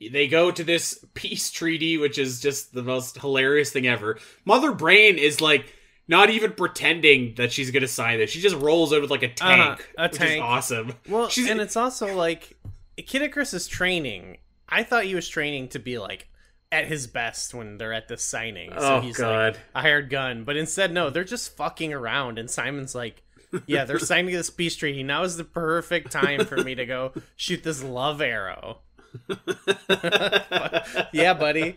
they 0.00 0.28
go 0.28 0.50
to 0.50 0.62
this 0.64 1.04
peace 1.14 1.50
treaty, 1.50 1.98
which 1.98 2.16
is 2.18 2.40
just 2.40 2.72
the 2.74 2.82
most 2.82 3.18
hilarious 3.20 3.70
thing 3.72 3.86
ever. 3.86 4.18
Mother 4.44 4.70
Brain 4.72 5.18
is 5.18 5.40
like 5.40 5.74
not 6.06 6.30
even 6.30 6.52
pretending 6.52 7.34
that 7.38 7.50
she's 7.50 7.70
gonna 7.72 7.88
sign 7.88 8.18
this. 8.18 8.30
She 8.30 8.40
just 8.40 8.56
rolls 8.56 8.92
out 8.92 9.00
with 9.00 9.10
like 9.10 9.22
a 9.24 9.32
tank, 9.32 9.60
Uh-huh, 9.80 9.82
a 9.98 10.02
which 10.04 10.12
is 10.12 10.18
tank. 10.18 10.42
awesome. 10.44 10.92
Well, 11.08 11.28
She's- 11.28 11.50
and 11.50 11.60
it's 11.60 11.76
also 11.76 12.14
like 12.14 12.56
Kid 12.96 13.22
Icarus 13.22 13.54
is 13.54 13.66
training. 13.66 14.38
I 14.68 14.82
thought 14.82 15.04
he 15.04 15.14
was 15.14 15.28
training 15.28 15.68
to 15.68 15.78
be 15.78 15.98
like 15.98 16.28
at 16.72 16.86
his 16.86 17.06
best 17.06 17.54
when 17.54 17.76
they're 17.78 17.92
at 17.92 18.08
the 18.08 18.16
signing. 18.16 18.70
So 18.72 18.96
Oh, 18.96 19.00
he's 19.00 19.16
God. 19.16 19.54
like 19.54 19.60
a 19.74 19.80
hired 19.82 20.10
gun. 20.10 20.44
But 20.44 20.56
instead, 20.56 20.92
no, 20.92 21.10
they're 21.10 21.24
just 21.24 21.56
fucking 21.56 21.92
around. 21.92 22.38
And 22.38 22.50
Simon's 22.50 22.94
like, 22.94 23.22
yeah, 23.66 23.84
they're 23.84 23.98
signing 24.00 24.34
this 24.34 24.50
peace 24.50 24.74
treaty. 24.76 25.02
Now 25.02 25.22
is 25.22 25.36
the 25.36 25.44
perfect 25.44 26.10
time 26.10 26.44
for 26.46 26.56
me 26.56 26.74
to 26.74 26.86
go 26.86 27.12
shoot 27.36 27.62
this 27.62 27.82
love 27.82 28.20
arrow. 28.20 28.78
yeah, 31.12 31.34
buddy. 31.34 31.76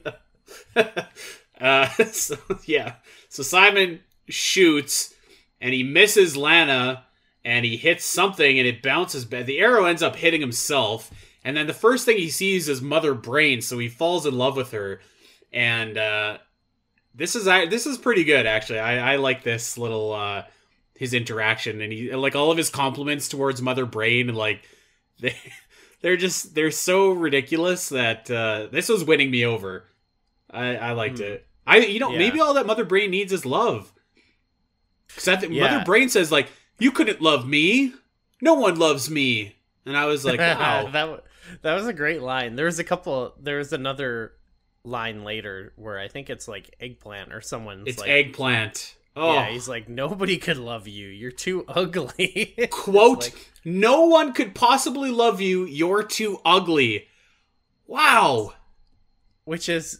uh, 1.61 1.87
so 2.11 2.37
yeah, 2.65 2.95
so 3.29 3.43
Simon 3.43 3.99
shoots 4.29 5.13
and 5.61 5.73
he 5.73 5.83
misses 5.83 6.35
Lana 6.37 7.05
and 7.47 7.63
he 7.63 7.77
hits 7.77 8.03
something 8.03 8.59
and 8.59 8.67
it 8.67 8.81
bounces 8.83 9.23
back. 9.23 9.45
The 9.45 9.59
arrow 9.59 9.85
ends 9.85 10.03
up 10.03 10.17
hitting 10.17 10.41
himself, 10.41 11.09
and 11.45 11.55
then 11.55 11.65
the 11.65 11.73
first 11.73 12.03
thing 12.03 12.17
he 12.17 12.29
sees 12.29 12.67
is 12.67 12.81
Mother 12.81 13.13
Brain, 13.13 13.61
so 13.61 13.77
he 13.79 13.87
falls 13.87 14.25
in 14.25 14.37
love 14.37 14.57
with 14.57 14.71
her, 14.71 14.99
and 15.53 15.97
uh, 15.97 16.37
this 17.15 17.35
is 17.37 17.47
I 17.47 17.65
this 17.65 17.87
is 17.87 17.97
pretty 17.97 18.25
good 18.25 18.45
actually. 18.45 18.79
I, 18.79 19.13
I 19.13 19.15
like 19.15 19.43
this 19.43 19.77
little 19.77 20.11
uh, 20.11 20.43
his 20.95 21.13
interaction 21.13 21.79
and 21.81 21.93
he 21.93 22.13
like 22.13 22.35
all 22.35 22.51
of 22.51 22.57
his 22.57 22.69
compliments 22.69 23.29
towards 23.29 23.61
Mother 23.61 23.85
Brain 23.85 24.27
and 24.29 24.37
like 24.37 24.61
they 25.21 25.35
they're 26.01 26.17
just 26.17 26.53
they're 26.53 26.69
so 26.71 27.11
ridiculous 27.11 27.89
that 27.89 28.29
uh, 28.29 28.67
this 28.71 28.89
was 28.89 29.03
winning 29.05 29.31
me 29.31 29.45
over. 29.45 29.85
I, 30.51 30.75
I 30.75 30.91
liked 30.91 31.19
Hmm. 31.19 31.23
it. 31.23 31.47
I 31.65 31.77
you 31.77 31.99
know 31.99 32.11
Yeah. 32.11 32.19
maybe 32.19 32.41
all 32.41 32.55
that 32.55 32.65
Mother 32.67 32.83
Brain 32.85 33.09
needs 33.09 33.31
is 33.31 33.45
love. 33.45 33.93
Because 35.07 35.27
I 35.29 35.37
think 35.37 35.53
Yeah. 35.53 35.71
Mother 35.71 35.85
Brain 35.85 36.09
says 36.09 36.29
like 36.31 36.49
you 36.79 36.91
couldn't 36.91 37.21
love 37.21 37.47
me, 37.47 37.93
no 38.41 38.53
one 38.53 38.77
loves 38.77 39.09
me, 39.09 39.55
and 39.85 39.97
I 39.97 40.05
was 40.05 40.25
like 40.25 40.39
wow. 40.59 40.89
that 40.91 41.23
that 41.61 41.73
was 41.75 41.87
a 41.87 41.93
great 41.93 42.21
line. 42.21 42.55
There's 42.55 42.79
a 42.79 42.83
couple. 42.83 43.33
There's 43.39 43.73
another 43.73 44.33
line 44.83 45.23
later 45.23 45.73
where 45.75 45.99
I 45.99 46.07
think 46.07 46.29
it's 46.29 46.47
like 46.47 46.75
eggplant 46.79 47.33
or 47.33 47.41
someone's 47.41 47.87
it's 47.87 47.99
like, 47.99 48.09
eggplant. 48.09 48.95
Oh, 49.15 49.33
Yeah, 49.33 49.49
he's 49.49 49.67
like, 49.67 49.89
nobody 49.89 50.37
could 50.37 50.57
love 50.57 50.87
you. 50.87 51.07
You're 51.07 51.31
too 51.31 51.65
ugly. 51.67 52.55
quote 52.71 53.23
like- 53.23 53.51
no 53.65 54.05
one 54.05 54.31
could 54.31 54.55
possibly 54.55 55.11
love 55.11 55.41
you 55.41 55.65
you're 55.65 56.03
too 56.03 56.39
ugly 56.45 57.07
wow 57.85 58.53
Which 59.43 59.67
is, 59.69 59.99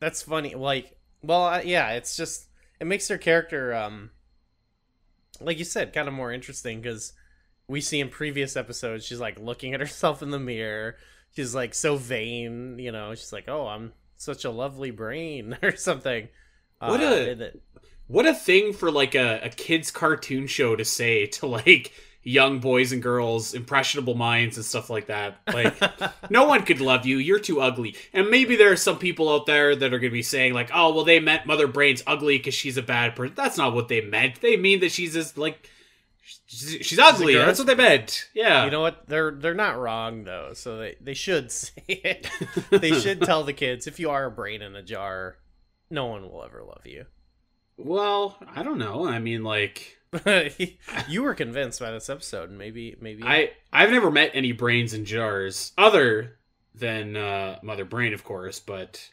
that's 0.00 0.22
funny. 0.22 0.54
Like, 0.54 0.96
well, 1.22 1.62
yeah, 1.64 1.90
it's 1.92 2.16
just 2.16 2.46
it 2.78 2.86
makes 2.86 3.08
her 3.08 3.18
character, 3.18 3.74
um, 3.74 4.10
like 5.40 5.58
you 5.58 5.64
said, 5.64 5.92
kind 5.92 6.08
of 6.08 6.14
more 6.14 6.32
interesting 6.32 6.80
because 6.80 7.12
we 7.68 7.80
see 7.80 8.00
in 8.00 8.08
previous 8.08 8.56
episodes 8.56 9.04
she's 9.06 9.20
like 9.20 9.38
looking 9.38 9.74
at 9.74 9.80
herself 9.86 10.22
in 10.22 10.30
the 10.30 10.38
mirror. 10.38 10.96
She's 11.34 11.54
like 11.54 11.74
so 11.74 11.96
vain, 11.96 12.78
you 12.78 12.90
know. 12.92 13.14
She's 13.14 13.32
like, 13.32 13.48
"Oh, 13.48 13.66
I'm 13.68 13.92
such 14.16 14.44
a 14.44 14.50
lovely 14.50 14.90
brain" 14.90 15.56
or 15.62 15.76
something. 15.76 16.28
What 16.80 17.00
Uh, 17.00 17.06
a- 17.06 17.52
what 18.08 18.26
a 18.26 18.34
thing 18.34 18.72
for 18.72 18.90
like 18.90 19.14
a, 19.14 19.38
a 19.44 19.48
kids 19.50 19.92
cartoon 19.92 20.48
show 20.48 20.74
to 20.74 20.84
say 20.84 21.26
to 21.26 21.46
like 21.46 21.92
young 22.22 22.58
boys 22.60 22.92
and 22.92 23.02
girls 23.02 23.54
impressionable 23.54 24.14
minds 24.14 24.56
and 24.56 24.64
stuff 24.66 24.90
like 24.90 25.06
that 25.06 25.38
like 25.54 25.74
no 26.30 26.44
one 26.44 26.62
could 26.64 26.80
love 26.80 27.06
you 27.06 27.16
you're 27.16 27.38
too 27.40 27.60
ugly 27.60 27.96
and 28.12 28.28
maybe 28.28 28.56
there 28.56 28.70
are 28.70 28.76
some 28.76 28.98
people 28.98 29.32
out 29.32 29.46
there 29.46 29.74
that 29.74 29.86
are 29.94 29.98
going 29.98 30.10
to 30.10 30.14
be 30.14 30.22
saying 30.22 30.52
like 30.52 30.70
oh 30.74 30.92
well 30.94 31.04
they 31.04 31.18
meant 31.18 31.46
mother 31.46 31.66
brain's 31.66 32.02
ugly 32.06 32.36
because 32.36 32.52
she's 32.54 32.76
a 32.76 32.82
bad 32.82 33.16
person 33.16 33.34
that's 33.34 33.56
not 33.56 33.74
what 33.74 33.88
they 33.88 34.02
meant 34.02 34.40
they 34.42 34.56
mean 34.56 34.80
that 34.80 34.92
she's 34.92 35.14
just 35.14 35.38
like 35.38 35.70
she's, 36.46 36.76
she's 36.82 36.98
ugly 36.98 37.34
that's 37.34 37.58
what 37.58 37.66
they 37.66 37.74
meant 37.74 38.28
yeah 38.34 38.64
You 38.66 38.70
know 38.70 38.82
what? 38.82 39.06
They're 39.08 39.30
they're 39.30 39.54
not 39.54 39.78
wrong 39.78 40.24
though. 40.24 40.50
So 40.52 40.76
they 40.76 40.96
they 41.00 41.14
should 41.14 41.50
say 41.62 41.72
it. 41.86 42.28
they 42.70 42.92
should 43.00 43.22
tell 43.22 43.44
the 43.44 43.52
kids 43.54 43.86
if 43.86 43.98
you 43.98 44.10
are 44.10 44.26
a 44.26 44.30
brain 44.30 44.60
in 44.60 44.76
a 44.76 44.82
jar, 44.82 45.36
no 45.90 46.06
one 46.06 46.22
will 46.30 46.44
ever 46.44 46.62
love 46.62 46.84
you. 46.84 47.06
well 47.78 48.36
i 48.54 48.62
don't 48.62 48.78
know 48.78 49.06
i 49.08 49.18
mean 49.18 49.42
like 49.42 49.96
you 51.08 51.22
were 51.22 51.34
convinced 51.34 51.80
by 51.80 51.90
this 51.92 52.10
episode. 52.10 52.50
Maybe 52.50 52.96
maybe 53.00 53.22
I 53.24 53.52
I've 53.72 53.90
never 53.90 54.10
met 54.10 54.32
any 54.34 54.52
brains 54.52 54.92
in 54.94 55.04
jars 55.04 55.72
other 55.78 56.38
than 56.74 57.16
uh, 57.16 57.58
Mother 57.62 57.84
Brain, 57.84 58.12
of 58.12 58.24
course. 58.24 58.58
But 58.60 59.10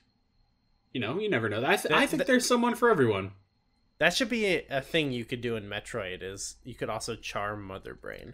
you 0.93 0.99
know, 1.01 1.19
you 1.19 1.29
never 1.29 1.49
know. 1.49 1.59
I, 1.63 1.75
th- 1.75 1.83
That- 1.83 1.93
I 1.93 2.05
think 2.07 2.19
that- 2.19 2.27
there's 2.27 2.47
someone 2.47 2.73
for 2.75 2.89
everyone. 2.89 3.31
that 3.99 4.13
should 4.15 4.29
be 4.29 4.45
a, 4.47 4.65
a 4.69 4.81
thing 4.81 5.11
you 5.11 5.25
could 5.25 5.41
do 5.41 5.55
in 5.55 5.65
Metroid. 5.69 6.23
Is 6.23 6.55
you 6.63 6.73
could 6.73 6.89
also 6.89 7.15
charm 7.15 7.63
Mother 7.63 7.93
Brain 7.93 8.33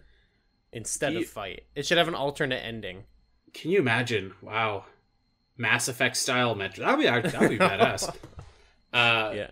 instead 0.72 1.12
You- 1.12 1.20
of 1.20 1.26
fight. 1.26 1.64
It 1.74 1.84
should 1.86 1.98
have 1.98 2.08
an 2.08 2.14
alternate 2.14 2.64
ending. 2.64 3.04
Can 3.52 3.70
you 3.72 3.78
imagine? 3.78 4.32
Wow, 4.40 4.86
Mass 5.58 5.88
Effect 5.88 6.16
style 6.16 6.54
Metroid. 6.56 6.76
That'd 6.78 6.98
be 6.98 7.30
that'd 7.30 7.50
be 7.50 7.58
badass. 7.64 8.08
Uh, 8.92 9.32
yeah. 9.34 9.50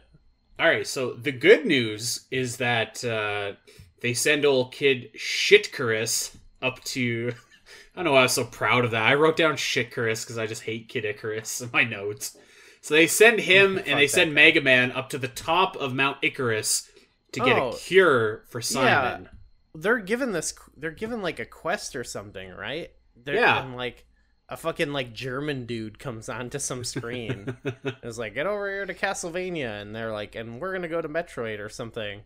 All 0.62 0.69
right. 0.69 0.87
So 0.87 1.14
the 1.14 1.33
good 1.33 1.66
news 1.66 2.26
is 2.31 2.59
that 2.59 3.04
uh, 3.04 3.54
they 4.00 4.14
send 4.14 4.45
old 4.45 4.71
kid 4.73 5.11
Shitcarus 5.16 6.37
up 6.62 6.83
to. 6.85 7.33
I 7.95 7.99
don't 7.99 8.04
know 8.07 8.12
why 8.12 8.21
I 8.21 8.23
was 8.23 8.33
so 8.33 8.45
proud 8.45 8.85
of 8.85 8.92
that. 8.92 9.02
I 9.02 9.14
wrote 9.14 9.37
down 9.37 9.54
Shitcarus 9.57 10.23
because 10.25 10.38
I 10.38 10.47
just 10.47 10.62
hate 10.62 10.88
Kid 10.88 11.04
Icarus 11.04 11.61
in 11.61 11.69
my 11.73 11.83
notes. 11.85 12.38
So 12.81 12.95
they 12.95 13.07
send 13.09 13.40
him 13.52 13.76
and 13.76 13.99
they 13.99 14.07
send 14.07 14.31
guy. 14.31 14.35
Mega 14.35 14.61
Man 14.61 14.92
up 14.92 15.11
to 15.11 15.19
the 15.19 15.28
top 15.28 15.76
of 15.76 15.92
Mount 15.92 16.19
Icarus 16.23 16.88
to 17.33 17.40
get 17.40 17.59
Oh, 17.59 17.71
a 17.71 17.76
cure 17.76 18.45
for 18.49 18.62
Simon. 18.62 19.28
they're 19.75 19.99
given 19.99 20.31
this 20.33 20.54
they're 20.76 20.90
given 20.90 21.23
like 21.23 21.38
a 21.40 21.45
quest 21.47 21.97
or 21.97 22.04
something 22.04 22.50
right 22.50 22.90
they're, 23.16 23.35
Yeah. 23.35 23.62
and 23.64 23.75
like 23.76 24.07
a 24.52 24.56
fucking 24.56 24.92
like 24.92 25.12
german 25.12 25.64
dude 25.66 25.99
comes 25.99 26.28
onto 26.28 26.59
some 26.59 26.85
screen 26.85 27.56
it's 28.02 28.18
like 28.18 28.35
get 28.35 28.47
over 28.47 28.68
here 28.68 28.87
to 28.87 28.94
castlevania 28.94 29.80
and 29.80 29.94
they're 29.94 30.12
like 30.12 30.35
and 30.35 30.61
we're 30.61 30.73
gonna 30.73 30.88
go 30.88 31.00
to 31.00 31.09
metroid 31.09 31.59
or 31.59 31.68
something 31.68 32.21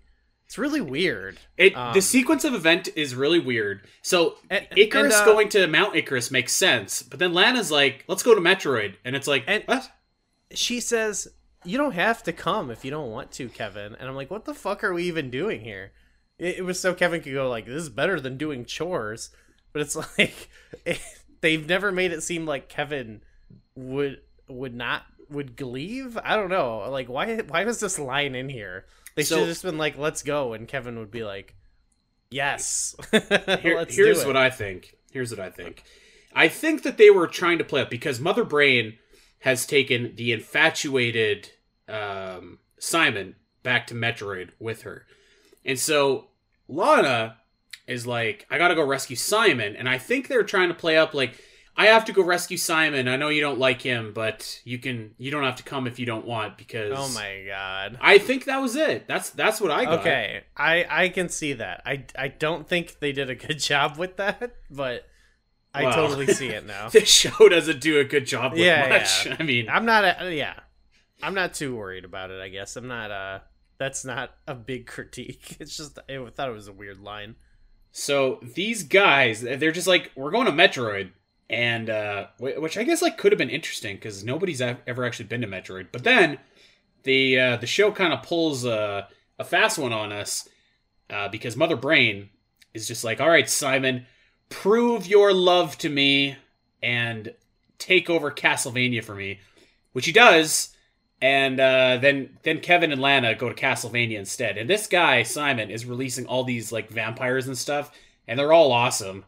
it's 0.44 0.58
really 0.58 0.80
weird 0.80 1.38
It 1.56 1.76
Um, 1.76 1.92
the 1.94 2.00
sequence 2.00 2.44
of 2.44 2.54
event 2.54 2.88
is 2.94 3.16
really 3.16 3.40
weird. 3.40 3.80
So 4.02 4.36
And- 4.48 4.66
Icarus 4.76 5.14
and, 5.14 5.22
uh, 5.22 5.24
going 5.24 5.48
to 5.50 5.66
Mount 5.66 5.96
Icarus 5.96 6.30
makes 6.30 6.52
sense, 6.52 7.02
but 7.02 7.18
then 7.18 7.34
Lana's 7.34 7.72
like, 7.72 8.04
"Let's 8.06 8.22
go 8.22 8.32
to 8.32 8.40
Metroid," 8.40 8.94
and 9.04 9.16
it's 9.16 9.26
like, 9.26 9.42
And- 9.48 9.64
"What?" 9.66 9.90
she 10.52 10.78
says 10.78 11.26
you 11.64 11.76
don't 11.76 11.94
have 11.94 12.22
to 12.22 12.32
come 12.32 12.70
if 12.70 12.84
you 12.84 12.92
don't 12.92 13.10
want 13.10 13.32
to 13.32 13.48
kevin 13.48 13.96
and 13.98 14.08
i'm 14.08 14.14
like 14.14 14.30
what 14.30 14.44
the 14.44 14.54
fuck 14.54 14.84
are 14.84 14.94
we 14.94 15.02
even 15.02 15.30
doing 15.30 15.62
here 15.62 15.90
it, 16.38 16.58
it 16.58 16.62
was 16.64 16.78
so 16.78 16.94
kevin 16.94 17.20
could 17.20 17.32
go 17.34 17.48
like 17.48 17.66
this 17.66 17.82
is 17.82 17.88
better 17.88 18.20
than 18.20 18.36
doing 18.38 18.64
chores 18.64 19.30
but 19.72 19.82
it's 19.82 19.96
like 20.18 20.48
they've 21.40 21.68
never 21.68 21.92
made 21.92 22.12
it 22.12 22.22
seem 22.22 22.46
like 22.46 22.68
kevin 22.68 23.22
would 23.74 24.20
would 24.48 24.74
not 24.74 25.02
would 25.28 25.60
leave. 25.60 26.16
I 26.22 26.36
don't 26.36 26.50
know. 26.50 26.88
Like 26.90 27.08
why 27.08 27.38
why 27.38 27.64
was 27.64 27.80
this 27.80 27.98
line 27.98 28.34
in 28.34 28.48
here? 28.48 28.86
They 29.16 29.22
should 29.24 29.38
have 29.38 29.48
just 29.48 29.62
been 29.62 29.78
like, 29.78 29.96
"Let's 29.98 30.22
go," 30.22 30.52
and 30.52 30.68
Kevin 30.68 30.98
would 30.98 31.10
be 31.10 31.24
like, 31.24 31.54
"Yes." 32.30 32.94
Here- 33.10 33.84
here's 33.88 34.24
what 34.26 34.36
I 34.36 34.50
think. 34.50 34.94
Here's 35.10 35.30
what 35.30 35.40
I 35.40 35.50
think. 35.50 35.82
I 36.34 36.48
think 36.48 36.82
that 36.82 36.98
they 36.98 37.08
were 37.10 37.26
trying 37.26 37.58
to 37.58 37.64
play 37.64 37.80
up 37.80 37.88
because 37.90 38.20
Mother 38.20 38.44
Brain 38.44 38.98
has 39.40 39.66
taken 39.66 40.14
the 40.16 40.32
infatuated 40.32 41.50
um, 41.88 42.58
Simon 42.78 43.36
back 43.62 43.86
to 43.86 43.94
Metroid 43.94 44.50
with 44.58 44.82
her, 44.82 45.06
and 45.64 45.78
so 45.78 46.26
Lana 46.68 47.38
is 47.86 48.06
like, 48.06 48.46
"I 48.50 48.58
gotta 48.58 48.74
go 48.74 48.82
rescue 48.84 49.16
Simon," 49.16 49.76
and 49.76 49.88
I 49.88 49.98
think 49.98 50.28
they're 50.28 50.42
trying 50.42 50.68
to 50.68 50.74
play 50.74 50.96
up 50.96 51.14
like. 51.14 51.40
I 51.78 51.88
have 51.88 52.06
to 52.06 52.12
go 52.14 52.22
rescue 52.22 52.56
Simon. 52.56 53.06
I 53.06 53.16
know 53.16 53.28
you 53.28 53.42
don't 53.42 53.58
like 53.58 53.82
him, 53.82 54.14
but 54.14 54.62
you 54.64 54.78
can. 54.78 55.10
You 55.18 55.30
don't 55.30 55.42
have 55.44 55.56
to 55.56 55.62
come 55.62 55.86
if 55.86 55.98
you 55.98 56.06
don't 56.06 56.24
want 56.24 56.56
because. 56.56 56.90
Oh 56.96 57.08
my 57.14 57.44
god. 57.46 57.98
I 58.00 58.16
think 58.16 58.46
that 58.46 58.62
was 58.62 58.76
it. 58.76 59.06
That's 59.06 59.28
that's 59.28 59.60
what 59.60 59.70
I 59.70 59.84
got. 59.84 59.98
Okay, 60.00 60.44
I 60.56 60.86
I 60.88 61.08
can 61.10 61.28
see 61.28 61.52
that. 61.52 61.82
I 61.84 62.06
I 62.18 62.28
don't 62.28 62.66
think 62.66 62.98
they 63.00 63.12
did 63.12 63.28
a 63.28 63.34
good 63.34 63.58
job 63.72 63.98
with 63.98 64.16
that, 64.16 64.54
but 64.70 65.04
I 65.74 65.82
Well. 65.84 65.92
totally 65.92 66.28
see 66.28 66.48
it 66.48 66.64
now. 66.64 66.88
This 66.92 67.10
show 67.10 67.46
doesn't 67.50 67.82
do 67.82 68.00
a 68.00 68.04
good 68.04 68.24
job 68.26 68.52
with 68.52 68.62
Yeah, 68.62 68.88
much. 68.88 69.26
yeah. 69.26 69.36
I 69.40 69.42
mean, 69.42 69.68
I'm 69.68 69.84
not 69.84 70.02
a, 70.22 70.34
yeah. 70.34 70.54
I'm 71.22 71.34
not 71.34 71.52
too 71.52 71.76
worried 71.76 72.06
about 72.06 72.30
it, 72.30 72.40
I 72.40 72.48
guess. 72.48 72.76
I'm 72.76 72.88
not 72.88 73.10
uh 73.10 73.40
that's 73.78 74.02
not 74.02 74.30
a 74.46 74.54
big 74.54 74.86
critique. 74.86 75.58
It's 75.60 75.76
just 75.76 75.98
I 76.08 76.24
thought 76.34 76.48
it 76.48 76.52
was 76.52 76.68
a 76.68 76.72
weird 76.72 77.00
line. 77.00 77.34
So 77.98 78.40
these 78.42 78.82
guys, 78.82 79.40
they're 79.40 79.72
just 79.72 79.86
like, 79.86 80.12
we're 80.14 80.30
going 80.30 80.44
to 80.44 80.52
Metroid, 80.52 81.12
and 81.48 81.88
uh, 81.88 82.26
which 82.38 82.76
I 82.76 82.82
guess 82.82 83.00
like 83.00 83.16
could 83.16 83.32
have 83.32 83.38
been 83.38 83.48
interesting 83.48 83.96
because 83.96 84.22
nobody's 84.22 84.60
ever 84.60 85.06
actually 85.06 85.24
been 85.24 85.40
to 85.40 85.46
Metroid. 85.46 85.86
But 85.92 86.04
then 86.04 86.36
the 87.04 87.40
uh, 87.40 87.56
the 87.56 87.66
show 87.66 87.90
kind 87.90 88.12
of 88.12 88.22
pulls 88.22 88.66
a, 88.66 89.08
a 89.38 89.44
fast 89.44 89.78
one 89.78 89.94
on 89.94 90.12
us 90.12 90.46
uh, 91.08 91.28
because 91.28 91.56
Mother 91.56 91.74
Brain 91.74 92.28
is 92.74 92.86
just 92.86 93.02
like, 93.02 93.18
all 93.18 93.30
right, 93.30 93.48
Simon, 93.48 94.04
prove 94.50 95.06
your 95.06 95.32
love 95.32 95.78
to 95.78 95.88
me 95.88 96.36
and 96.82 97.32
take 97.78 98.10
over 98.10 98.30
Castlevania 98.30 99.02
for 99.02 99.14
me, 99.14 99.40
which 99.94 100.04
he 100.04 100.12
does. 100.12 100.75
And 101.26 101.58
uh, 101.58 101.96
then 102.00 102.38
then 102.44 102.60
Kevin 102.60 102.92
and 102.92 103.00
Lana 103.00 103.34
go 103.34 103.48
to 103.48 103.54
Castlevania 103.54 104.18
instead. 104.18 104.56
And 104.58 104.70
this 104.70 104.86
guy 104.86 105.22
Simon 105.24 105.70
is 105.70 105.84
releasing 105.84 106.26
all 106.26 106.44
these 106.44 106.70
like 106.70 106.88
vampires 106.90 107.46
and 107.48 107.58
stuff, 107.58 107.90
and 108.28 108.38
they're 108.38 108.52
all 108.52 108.70
awesome. 108.72 109.24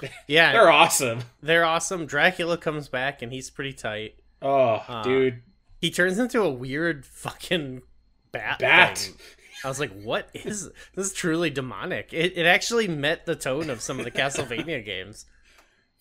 Yeah, 0.28 0.52
They're 0.52 0.70
awesome. 0.70 1.24
they're 1.42 1.64
awesome. 1.64 2.06
Dracula 2.06 2.56
comes 2.56 2.86
back 2.88 3.20
and 3.20 3.32
he's 3.32 3.50
pretty 3.50 3.72
tight. 3.72 4.14
Oh, 4.40 4.80
Uh, 4.86 5.02
dude, 5.02 5.42
He 5.80 5.90
turns 5.90 6.20
into 6.20 6.40
a 6.42 6.48
weird 6.50 7.04
fucking 7.04 7.82
bat. 8.30 8.60
bat. 8.60 8.96
thing. 8.98 9.14
I 9.64 9.68
was 9.68 9.80
like, 9.80 9.90
"What 10.02 10.28
is 10.34 10.70
this? 10.94 11.06
Is 11.08 11.12
truly 11.12 11.50
demonic." 11.50 12.12
It 12.12 12.38
it 12.38 12.46
actually 12.46 12.86
met 12.86 13.26
the 13.26 13.34
tone 13.34 13.70
of 13.70 13.80
some 13.80 13.98
of 13.98 14.04
the 14.04 14.12
Castlevania 14.12 14.84
games. 14.92 15.26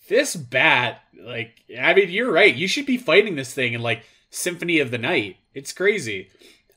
This 0.08 0.36
bat, 0.36 1.02
like, 1.20 1.64
I 1.82 1.96
mean, 1.96 2.12
you're 2.12 2.32
right. 2.32 2.54
You 2.56 2.68
should 2.68 2.86
be 2.86 2.98
fighting 2.98 3.36
this 3.36 3.52
thing 3.54 3.74
and 3.74 3.84
like 3.84 4.04
Symphony 4.30 4.80
of 4.80 4.92
the 4.92 4.98
Night. 4.98 5.38
It's 5.54 5.74
crazy. 5.74 6.30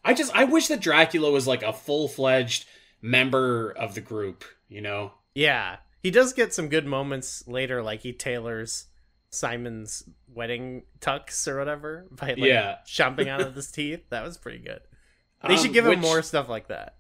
I 0.05 0.15
just, 0.15 0.35
I 0.35 0.45
wish 0.45 0.69
that 0.69 0.81
Dracula 0.81 1.31
was 1.31 1.47
like 1.47 1.63
a 1.63 1.73
full 1.73 2.09
fledged 2.09 2.65
member 3.03 3.71
of 3.71 3.95
the 3.95 4.01
group. 4.01 4.45
You 4.69 4.81
know? 4.81 5.13
Yeah, 5.35 5.77
he 6.03 6.11
does 6.11 6.33
get 6.33 6.55
some 6.55 6.69
good 6.69 6.87
moments 6.87 7.47
later, 7.49 7.83
like 7.83 8.01
he 8.01 8.13
tailors 8.13 8.87
Simon's 9.31 10.05
wedding 10.33 10.83
tux 11.01 11.47
or 11.49 11.59
whatever 11.59 12.07
by 12.11 12.29
like 12.29 12.39
Yeah. 12.39 12.77
chomping 12.87 13.29
out 13.29 13.41
of 13.41 13.55
his 13.57 13.71
teeth. 13.71 14.09
That 14.11 14.25
was 14.25 14.37
pretty 14.39 14.59
good. 14.59 14.81
They 15.47 15.57
should 15.57 15.67
Um, 15.69 15.73
give 15.73 15.87
him 15.87 16.01
more 16.01 16.23
stuff 16.23 16.49
like 16.49 16.69
that. 16.69 16.97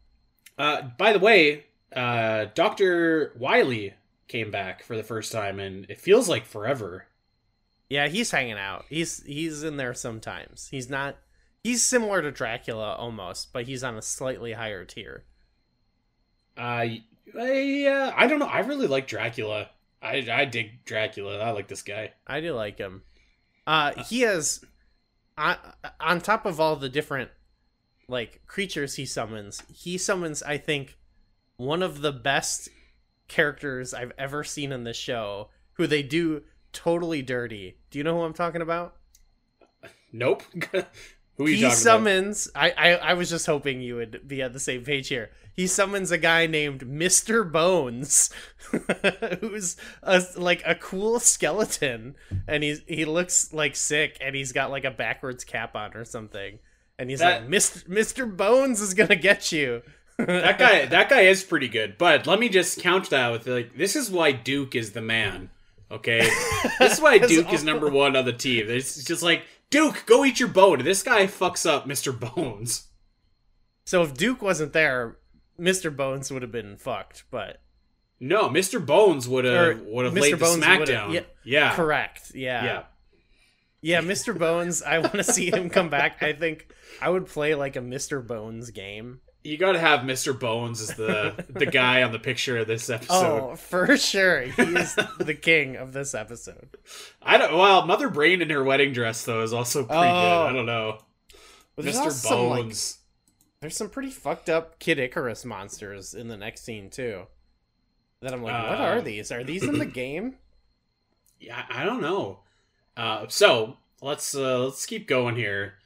Uh, 0.58 0.82
by 0.98 1.12
the 1.12 1.18
way, 1.18 1.66
uh, 1.94 2.46
Doctor 2.54 3.32
Wily 3.38 3.94
came 4.28 4.50
back 4.50 4.82
for 4.82 4.96
the 4.96 5.02
first 5.02 5.32
time, 5.32 5.58
and 5.60 5.86
it 5.90 6.00
feels 6.00 6.28
like 6.28 6.44
forever. 6.46 7.06
Yeah, 7.90 8.06
he's 8.06 8.30
hanging 8.30 8.56
out. 8.56 8.84
He's 8.88 9.22
he's 9.24 9.64
in 9.64 9.76
there 9.76 9.94
sometimes. 9.94 10.68
He's 10.70 10.88
not. 10.88 11.16
He's 11.64 11.82
similar 11.82 12.22
to 12.22 12.30
Dracula 12.30 12.94
almost, 12.94 13.52
but 13.52 13.66
he's 13.66 13.84
on 13.84 13.96
a 13.96 14.02
slightly 14.02 14.52
higher 14.52 14.84
tier. 14.84 15.24
Uh, 16.56 16.86
yeah, 17.34 18.14
I 18.16 18.28
don't 18.28 18.38
know. 18.38 18.46
I 18.46 18.60
really 18.60 18.86
like 18.86 19.08
Dracula. 19.08 19.68
I 20.00 20.26
I 20.30 20.44
dig 20.44 20.84
Dracula. 20.84 21.38
I 21.40 21.50
like 21.50 21.66
this 21.66 21.82
guy. 21.82 22.12
I 22.26 22.40
do 22.40 22.54
like 22.54 22.78
him. 22.78 23.02
Uh, 23.66 24.02
he 24.04 24.20
has 24.20 24.64
on 25.36 25.56
on 26.00 26.20
top 26.20 26.46
of 26.46 26.60
all 26.60 26.76
the 26.76 26.88
different 26.88 27.30
like 28.06 28.46
creatures 28.46 28.94
he 28.94 29.04
summons. 29.04 29.64
He 29.72 29.98
summons, 29.98 30.44
I 30.44 30.58
think, 30.58 30.96
one 31.56 31.82
of 31.82 32.02
the 32.02 32.12
best 32.12 32.68
characters 33.26 33.92
I've 33.92 34.12
ever 34.16 34.44
seen 34.44 34.70
in 34.70 34.84
the 34.84 34.94
show. 34.94 35.50
Who 35.74 35.86
they 35.86 36.02
do 36.02 36.42
totally 36.72 37.22
dirty. 37.22 37.76
Do 37.90 37.98
you 37.98 38.04
know 38.04 38.16
who 38.16 38.22
I'm 38.22 38.32
talking 38.34 38.62
about? 38.62 38.96
Nope. 40.12 40.42
Who 41.36 41.46
he 41.46 41.70
summons. 41.70 42.50
I, 42.54 42.70
I 42.76 42.90
I 42.96 43.14
was 43.14 43.30
just 43.30 43.46
hoping 43.46 43.80
you 43.80 43.96
would 43.96 44.28
be 44.28 44.42
on 44.42 44.52
the 44.52 44.60
same 44.60 44.84
page 44.84 45.08
here. 45.08 45.30
He 45.54 45.66
summons 45.66 46.10
a 46.10 46.18
guy 46.18 46.46
named 46.46 46.86
Mister 46.86 47.44
Bones, 47.44 48.28
who's 49.40 49.76
a, 50.02 50.22
like 50.36 50.62
a 50.66 50.74
cool 50.74 51.18
skeleton, 51.18 52.14
and 52.46 52.62
he's 52.62 52.82
he 52.86 53.06
looks 53.06 53.54
like 53.54 53.74
sick, 53.74 54.18
and 54.20 54.36
he's 54.36 54.52
got 54.52 54.70
like 54.70 54.84
a 54.84 54.90
backwards 54.90 55.44
cap 55.44 55.74
on 55.74 55.94
or 55.96 56.04
something, 56.04 56.58
and 56.98 57.08
he's 57.08 57.20
That- 57.20 57.42
like 57.42 57.48
Mister 57.48 57.90
Mister 57.90 58.26
Bones 58.26 58.82
is 58.82 58.92
gonna 58.92 59.16
get 59.16 59.50
you. 59.50 59.80
That 60.18 60.58
guy. 60.58 60.84
That 60.84 61.08
guy 61.08 61.22
is 61.22 61.42
pretty 61.42 61.68
good. 61.68 61.96
But 61.96 62.26
let 62.26 62.38
me 62.38 62.50
just 62.50 62.80
count 62.80 63.08
that 63.08 63.30
with 63.32 63.46
like, 63.46 63.78
this 63.78 63.96
is 63.96 64.10
why 64.10 64.32
Duke 64.32 64.74
is 64.74 64.92
the 64.92 65.00
man. 65.00 65.48
Okay, 65.90 66.20
this 66.78 66.94
is 66.94 67.00
why 67.00 67.18
Duke 67.26 67.52
is 67.52 67.64
number 67.64 67.88
one 67.88 68.14
on 68.16 68.24
the 68.24 68.32
team. 68.32 68.66
It's 68.68 69.02
just 69.04 69.22
like 69.22 69.42
Duke, 69.70 70.04
go 70.06 70.24
eat 70.24 70.38
your 70.38 70.48
bone. 70.48 70.84
This 70.84 71.02
guy 71.02 71.26
fucks 71.26 71.68
up 71.68 71.86
Mr. 71.86 72.12
Bones. 72.18 72.88
So 73.84 74.02
if 74.02 74.14
Duke 74.14 74.40
wasn't 74.42 74.72
there, 74.72 75.16
Mister 75.58 75.90
Bones 75.90 76.30
would 76.30 76.42
have 76.42 76.52
been 76.52 76.76
fucked. 76.76 77.24
But 77.30 77.60
No, 78.20 78.48
Mr. 78.48 78.84
Bones 78.84 79.28
would 79.28 79.44
have 79.44 79.80
would 79.80 80.04
have 80.04 80.14
laid 80.14 80.34
the 80.34 80.36
Bones 80.36 80.64
would've- 80.66 80.92
smackdown. 80.92 81.12
yeah, 81.12 81.20
yeah, 81.44 81.74
correct, 81.74 82.32
yeah, 82.34 82.64
yeah. 82.64 82.82
Yeah, 83.82 84.00
Mr. 84.02 84.38
Bones, 84.38 84.82
I 84.82 84.98
want 84.98 85.14
to 85.14 85.24
see 85.24 85.50
him 85.50 85.70
come 85.70 85.88
back. 85.88 86.22
I 86.22 86.34
think 86.34 86.70
I 87.00 87.08
would 87.08 87.26
play 87.26 87.54
like 87.54 87.76
a 87.76 87.80
Mr. 87.80 88.24
Bones 88.24 88.70
game. 88.70 89.20
You 89.42 89.56
got 89.56 89.72
to 89.72 89.78
have 89.78 90.00
Mr. 90.00 90.38
Bones 90.38 90.80
as 90.82 90.94
the 90.96 91.44
the 91.48 91.66
guy 91.66 92.02
on 92.02 92.12
the 92.12 92.18
picture 92.18 92.58
of 92.58 92.66
this 92.66 92.90
episode. 92.90 93.12
Oh, 93.52 93.56
for 93.56 93.96
sure. 93.96 94.42
He's 94.42 94.94
the 95.18 95.38
king 95.40 95.76
of 95.76 95.92
this 95.94 96.14
episode. 96.14 96.68
I 97.22 97.38
don't. 97.38 97.56
Well, 97.56 97.86
Mother 97.86 98.08
Brain 98.10 98.42
in 98.42 98.50
her 98.50 98.62
wedding 98.62 98.92
dress 98.92 99.24
though 99.24 99.42
is 99.42 99.52
also 99.52 99.84
pretty 99.84 99.98
Oh. 99.98 100.02
good. 100.02 100.50
I 100.50 100.52
don't 100.52 100.66
know. 100.66 100.98
There's 101.76 101.96
Mr. 101.96 102.00
also 102.04 102.28
some, 102.28 102.46
like, 102.50 102.62
Bones. 102.64 102.98
there's 103.60 103.76
some 103.76 103.88
pretty 103.88 104.10
fucked 104.10 104.50
up 104.50 104.78
Kid 104.78 104.98
Icarus 104.98 105.46
monsters 105.46 106.12
in 106.12 106.28
the 106.28 106.36
next 106.36 106.62
scene 106.64 106.90
too. 106.90 107.22
That 108.20 108.34
I'm 108.34 108.42
like, 108.42 108.52
what 108.68 108.78
Uh, 108.80 108.84
are 108.84 109.00
these? 109.00 109.32
Are 109.32 109.42
these 109.42 109.62
in 109.62 109.78
the 109.78 109.86
game? 109.86 110.36
Yeah, 111.42 111.64
I 111.70 111.84
don't 111.84 112.02
know. 112.02 112.40
Uh, 112.98 113.24
so 113.28 113.78
let's 114.02 114.34
uh, 114.34 114.58
let's 114.64 114.84
keep 114.84 115.08
going 115.08 115.36
here. 115.36 115.76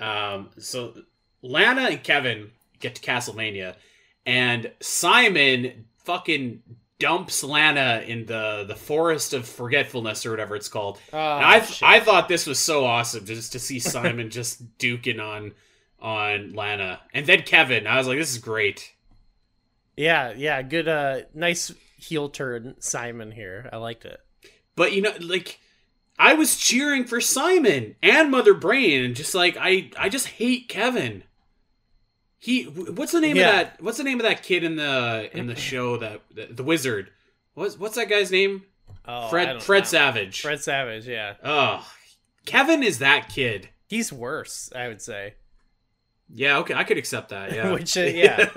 Um, 0.00 0.48
so 0.58 0.94
Lana 1.42 1.82
and 1.82 2.02
Kevin 2.02 2.52
get 2.82 2.94
to 2.96 3.00
Castlevania, 3.00 3.76
and 4.26 4.70
Simon 4.80 5.86
fucking 6.04 6.62
dumps 6.98 7.42
Lana 7.42 8.04
in 8.06 8.26
the 8.26 8.64
the 8.68 8.76
forest 8.76 9.32
of 9.32 9.46
forgetfulness 9.46 10.24
or 10.26 10.30
whatever 10.30 10.54
it's 10.54 10.68
called. 10.68 10.98
Oh, 11.12 11.18
And 11.18 11.44
I 11.44 11.60
shit. 11.62 11.82
I 11.82 12.00
thought 12.00 12.28
this 12.28 12.46
was 12.46 12.58
so 12.58 12.84
awesome 12.84 13.24
just 13.24 13.52
to 13.52 13.58
see 13.58 13.78
Simon 13.80 14.30
just 14.38 14.78
duking 14.78 15.20
on 15.20 15.52
on 16.00 16.52
Lana, 16.52 17.00
and 17.14 17.26
then 17.26 17.42
Kevin. 17.42 17.86
I 17.86 17.96
was 17.96 18.06
like, 18.06 18.18
this 18.18 18.30
is 18.32 18.38
great. 18.38 18.92
yeah, 19.96 20.32
yeah, 20.36 20.60
good, 20.62 20.88
uh, 20.88 21.20
nice 21.34 21.72
heel 21.96 22.28
turn, 22.28 22.74
Simon 22.80 23.30
here. 23.30 23.68
I 23.72 23.76
liked 23.76 24.04
it. 24.04 24.18
But 24.74 24.92
you 24.92 25.02
know, 25.02 25.12
like 25.20 25.60
I 26.18 26.34
was 26.34 26.56
cheering 26.56 27.04
for 27.04 27.20
Simon 27.20 27.96
and 28.02 28.30
Mother 28.30 28.54
Brain, 28.54 29.04
and 29.04 29.14
just 29.16 29.34
like 29.34 29.56
I, 29.58 29.90
I 29.98 30.08
just 30.08 30.26
hate 30.26 30.68
Kevin. 30.68 31.24
He, 32.44 32.64
what's 32.64 33.12
the 33.12 33.20
name 33.20 33.36
Yeah. 33.36 33.46
of 33.48 33.54
that? 33.54 33.82
What's 33.82 33.98
the 33.98 34.02
name 34.04 34.18
of 34.18 34.24
that 34.24 34.42
kid 34.42 34.64
in 34.64 34.74
the 34.74 35.30
in 35.32 35.46
the 35.46 35.54
show 35.54 35.96
that 35.98 36.22
the, 36.34 36.46
the 36.46 36.64
wizard? 36.64 37.10
What's 37.54 37.78
what's 37.78 37.94
that 37.94 38.08
guy's 38.08 38.32
name? 38.32 38.64
Oh, 39.06 39.28
Fred 39.28 39.62
Fred 39.62 39.84
know. 39.84 39.88
Savage. 39.88 40.40
Fred 40.42 40.60
Savage, 40.60 41.06
yeah. 41.06 41.34
Oh, 41.44 41.88
Kevin 42.44 42.82
is 42.82 42.98
that 42.98 43.28
kid. 43.28 43.68
He's 43.86 44.12
worse, 44.12 44.72
I 44.74 44.88
would 44.88 45.00
say. 45.00 45.34
Yeah, 46.34 46.58
okay, 46.58 46.74
I 46.74 46.82
could 46.82 46.98
accept 46.98 47.28
that. 47.28 47.52
Yeah, 47.52 47.70
Which, 47.74 47.96
uh, 47.96 48.00
yeah. 48.00 48.48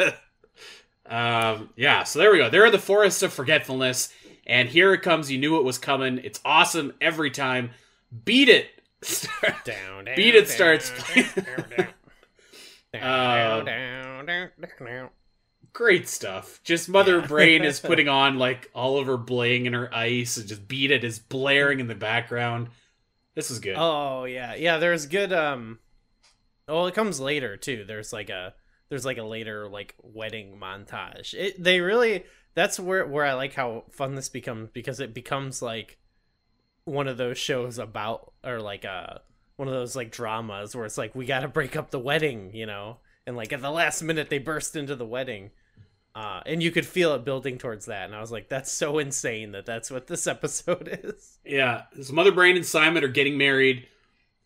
um, 1.06 1.70
yeah. 1.76 2.04
So 2.06 2.18
there 2.18 2.32
we 2.32 2.40
go. 2.40 2.50
There 2.50 2.66
are 2.66 2.72
the 2.72 2.80
forests 2.80 3.22
of 3.22 3.34
forgetfulness, 3.34 4.12
and 4.48 4.68
here 4.68 4.94
it 4.94 5.04
comes. 5.04 5.32
You 5.32 5.38
knew 5.38 5.58
it 5.60 5.64
was 5.64 5.78
coming. 5.78 6.20
It's 6.24 6.40
awesome 6.44 6.94
every 7.02 7.30
time. 7.30 7.70
Beat 8.24 8.50
it, 8.50 8.70
down, 9.42 10.06
down, 10.06 10.16
Beat 10.16 10.34
It 10.36 10.48
down, 10.48 10.50
starts 10.50 10.92
down, 11.36 11.88
down. 13.00 13.66
great 15.74 16.08
stuff. 16.08 16.62
Just 16.64 16.90
Mother 16.90 17.20
Yeah. 17.20 17.28
Brain 17.28 17.64
is 17.64 17.80
putting 17.82 18.08
on 18.08 18.38
like 18.38 18.70
Oliver 18.74 19.18
Bling 19.18 19.68
and 19.68 19.76
her 19.76 19.94
ice, 19.94 20.38
and 20.38 20.48
just 20.48 20.68
Beat 20.68 20.92
It 20.92 21.04
is 21.04 21.20
blaring 21.20 21.80
in 21.80 21.88
the 21.88 21.96
background. 21.96 22.70
This 23.36 23.52
is 23.52 23.60
good. 23.60 23.76
Oh 23.78 24.24
yeah, 24.26 24.56
yeah. 24.56 24.78
There's 24.78 25.06
good. 25.06 25.34
Um, 25.34 25.80
well, 26.68 26.88
it 26.88 26.96
comes 26.96 27.20
later 27.20 27.58
too. 27.58 27.84
There's 27.86 28.14
like 28.14 28.30
a 28.30 28.54
there's 28.90 29.06
like 29.06 29.18
a 29.18 29.24
later 29.24 29.68
like 29.68 29.96
wedding 30.02 30.58
montage. 30.60 31.34
It 31.34 31.62
they 31.62 31.82
really 31.82 32.24
that's 32.54 32.80
where 32.80 33.06
where 33.06 33.26
I 33.26 33.34
like 33.34 33.54
how 33.54 33.84
fun 33.92 34.16
this 34.16 34.30
becomes 34.30 34.70
because 34.70 35.00
it 35.00 35.14
becomes 35.14 35.62
like 35.62 35.98
one 36.86 37.08
of 37.08 37.18
those 37.18 37.38
shows 37.38 37.78
about 37.78 38.32
or 38.44 38.62
like 38.62 38.86
uh 38.86 39.16
one 39.58 39.68
of 39.68 39.74
those 39.74 39.96
like 39.96 40.12
dramas 40.12 40.76
where 40.76 40.86
it's 40.86 40.98
like 40.98 41.16
we 41.16 41.26
got 41.26 41.42
to 41.42 41.48
break 41.48 41.76
up 41.76 41.92
the 41.92 42.00
wedding, 42.00 42.52
you 42.54 42.66
know, 42.66 42.98
and 43.26 43.36
like 43.36 43.54
at 43.54 43.62
the 43.62 43.72
last 43.72 44.02
minute 44.02 44.30
they 44.30 44.38
burst 44.40 44.76
into 44.76 44.96
the 44.96 45.06
wedding. 45.06 45.52
Uh, 46.14 46.42
and 46.46 46.64
you 46.64 46.72
could 46.72 46.86
feel 46.86 47.14
it 47.14 47.26
building 47.26 47.58
towards 47.58 47.88
that, 47.88 48.06
and 48.06 48.16
I 48.16 48.22
was 48.22 48.32
like, 48.32 48.48
"That's 48.48 48.72
so 48.72 49.00
insane 49.00 49.52
that 49.52 49.66
that's 49.66 49.92
what 49.92 50.08
this 50.08 50.28
episode 50.36 51.00
is." 51.04 51.40
Yeah, 51.44 51.84
so 52.02 52.14
Mother 52.14 52.32
Brain 52.32 52.56
and 52.56 52.66
Simon 52.66 53.04
are 53.04 53.10
getting 53.10 53.38
married, 53.38 53.86